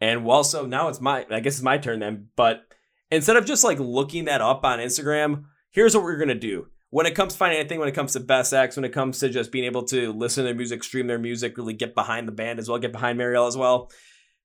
[0.00, 2.28] And well, so now it's my, I guess it's my turn then.
[2.36, 2.62] But
[3.10, 6.68] instead of just like looking that up on Instagram, here's what we're going to do.
[6.90, 9.18] When it comes to finding anything, when it comes to Best Ex, when it comes
[9.18, 12.28] to just being able to listen to their music, stream their music, really get behind
[12.28, 13.90] the band as well, get behind Mariel as well.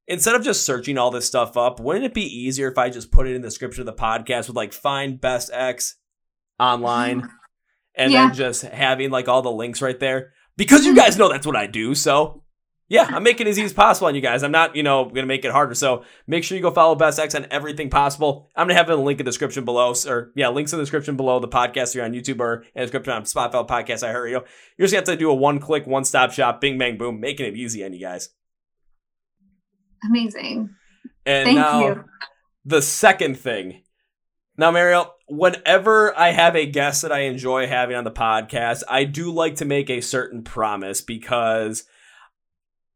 [0.08, 3.12] Instead of just searching all this stuff up, wouldn't it be easier if I just
[3.12, 5.98] put it in the description of the podcast with like find Best Ex
[6.60, 7.30] online
[7.96, 8.28] and yeah.
[8.28, 11.02] then just having like all the links right there because you mm-hmm.
[11.02, 11.96] guys know that's what I do.
[11.96, 12.44] So
[12.90, 14.42] yeah, I'm making it as easy as possible on you guys.
[14.42, 15.76] I'm not, you know, going to make it harder.
[15.76, 18.50] So make sure you go follow Best Ex on everything possible.
[18.56, 20.84] I'm going to have a link in the description below, or yeah, links in the
[20.84, 24.02] description below the podcast here on YouTube or in the description on Spotify podcast.
[24.02, 24.42] I heard you.
[24.78, 27.20] You're just to have to do a one click, one stop shop, bing, bang, boom,
[27.20, 28.30] making it easy on you guys.
[30.04, 30.72] Amazing.
[31.28, 32.06] And Thank now, you.
[32.66, 33.84] the second thing
[34.60, 39.06] now, Mariel, whenever I have a guest that I enjoy having on the podcast, I
[39.06, 41.86] do like to make a certain promise because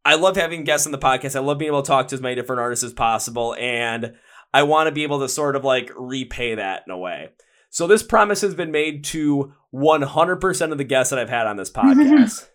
[0.04, 1.38] I love having guests on the podcast.
[1.38, 4.14] I love being able to talk to as many different artists as possible, and
[4.54, 7.30] I want to be able to sort of like repay that in a way.
[7.70, 11.56] So this promise has been made to 100% of the guests that I've had on
[11.56, 12.50] this podcast.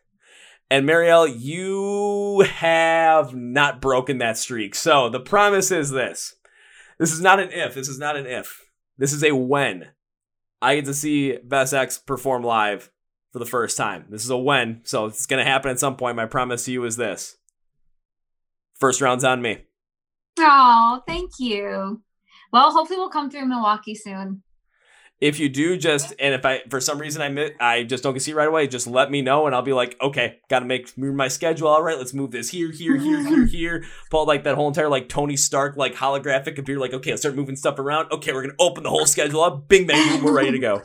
[0.70, 4.74] And Mariel, you have not broken that streak.
[4.74, 6.34] So the promise is this.
[6.98, 7.74] This is not an if.
[7.74, 8.67] This is not an if.
[8.98, 9.88] This is a when.
[10.60, 12.90] I get to see Best Ex perform live
[13.32, 14.06] for the first time.
[14.10, 16.16] This is a when, so it's going to happen at some point.
[16.16, 17.36] My promise to you is this.
[18.74, 19.58] First round's on me.
[20.38, 22.02] Oh, thank you.
[22.52, 24.42] Well, hopefully we'll come through Milwaukee soon.
[25.20, 28.12] If you do, just and if I for some reason I miss, I just don't
[28.12, 30.64] get see right away, just let me know and I'll be like, okay, got to
[30.64, 31.66] make move my schedule.
[31.66, 33.84] All right, let's move this here, here, here, here, here.
[34.10, 36.80] Pull like that whole entire like Tony Stark like holographic computer.
[36.80, 38.12] Like, okay, let's start moving stuff around.
[38.12, 39.66] Okay, we're gonna open the whole schedule up.
[39.66, 40.82] Bing bang we're ready to go.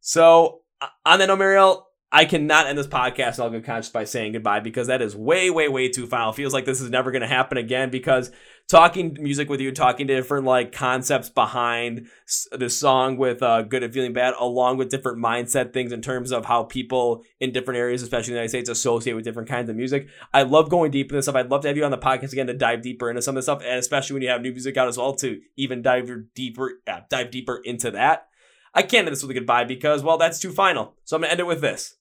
[0.00, 0.60] So
[1.04, 4.32] on that note, Mariel, I cannot end this podcast in all good conscience by saying
[4.32, 6.32] goodbye because that is way, way, way too final.
[6.32, 8.30] Feels like this is never going to happen again because
[8.68, 12.08] talking music with you, talking to different like concepts behind
[12.50, 16.32] the song with uh, Good at Feeling Bad, along with different mindset things in terms
[16.32, 19.70] of how people in different areas, especially in the United States, associate with different kinds
[19.70, 20.08] of music.
[20.32, 21.36] I love going deep in this stuff.
[21.36, 23.38] I'd love to have you on the podcast again to dive deeper into some of
[23.38, 26.10] this stuff, and especially when you have new music out as well to even dive
[26.34, 28.28] deeper, uh, dive deeper into that.
[28.74, 30.96] I can't end this with a goodbye because, well, that's too final.
[31.04, 31.96] So I'm going to end it with this.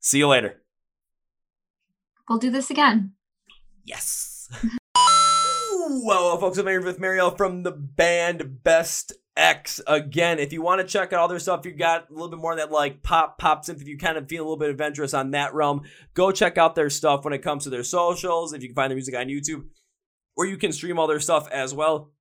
[0.00, 0.62] See you later.
[2.28, 3.12] We'll do this again.
[3.84, 4.50] Yes.
[6.04, 10.38] well, folks, I'm here with Mariel from the band Best Ex again.
[10.38, 12.52] If you want to check out all their stuff, you got a little bit more
[12.52, 13.80] of that like pop pop synth.
[13.80, 15.80] If you kind of feel a little bit adventurous on that realm,
[16.12, 18.52] go check out their stuff when it comes to their socials.
[18.52, 19.64] If you can find their music on YouTube,
[20.36, 22.12] or you can stream all their stuff as well.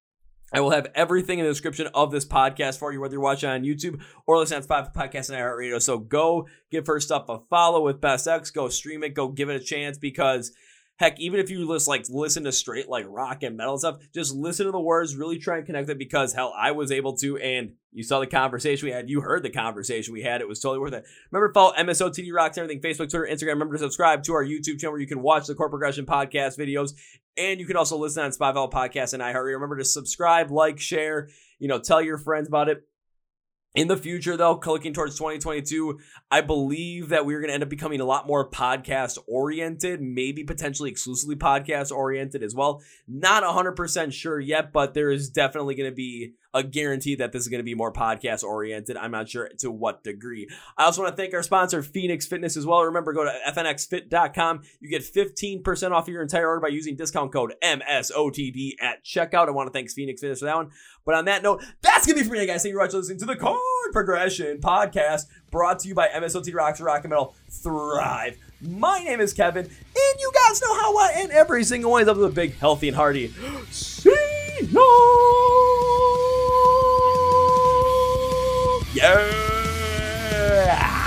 [0.54, 3.50] I will have everything in the description of this podcast for you, whether you're watching
[3.50, 5.82] on YouTube or listening to Spotify Podcast and iHeartRadio.
[5.82, 8.50] So go give her stuff a follow with Best Ex.
[8.50, 9.14] Go stream it.
[9.14, 10.54] Go give it a chance because
[10.98, 14.34] heck, even if you just like listen to straight like rock and metal stuff, just
[14.34, 17.38] listen to the words, really try and connect it because hell, I was able to,
[17.38, 19.10] and you saw the conversation we had.
[19.10, 20.42] You heard the conversation we had.
[20.42, 21.06] It was totally worth it.
[21.32, 23.54] Remember, to follow MSOTD Rocks everything Facebook, Twitter, Instagram.
[23.54, 26.58] Remember to subscribe to our YouTube channel where you can watch the Chord Progression podcast
[26.58, 26.94] videos
[27.38, 29.54] and you can also listen on Spotify Podcast and iHeartRadio.
[29.54, 31.30] Remember to subscribe, like, share,
[31.60, 32.84] you know, tell your friends about it.
[33.76, 36.00] In the future, though, looking towards 2022,
[36.30, 40.44] I believe that we're going to end up becoming a lot more podcast oriented, maybe
[40.44, 42.84] potentially exclusively podcast oriented as well.
[43.08, 47.42] Not 100% sure yet, but there is definitely going to be a guarantee that this
[47.42, 48.96] is going to be more podcast oriented.
[48.96, 50.48] I'm not sure to what degree.
[50.78, 52.84] I also want to thank our sponsor, Phoenix Fitness, as well.
[52.84, 54.62] Remember, go to fnxfit.com.
[54.80, 59.48] You get 15% off your entire order by using discount code MSOTD at checkout.
[59.48, 60.70] I want to thank Phoenix Fitness for that one.
[61.06, 61.64] But on that note,
[62.04, 62.64] that's to be for me, guys.
[62.64, 63.60] Thank you very much for listening to the Chord
[63.94, 68.38] Progression podcast brought to you by MSOTD Rocks Rock and Metal Thrive.
[68.60, 72.18] My name is Kevin, and you guys know how I end every single one of
[72.18, 73.34] the big, healthy, and hearty.
[73.72, 74.10] See
[74.70, 74.82] ya!
[78.94, 81.00] Yeah.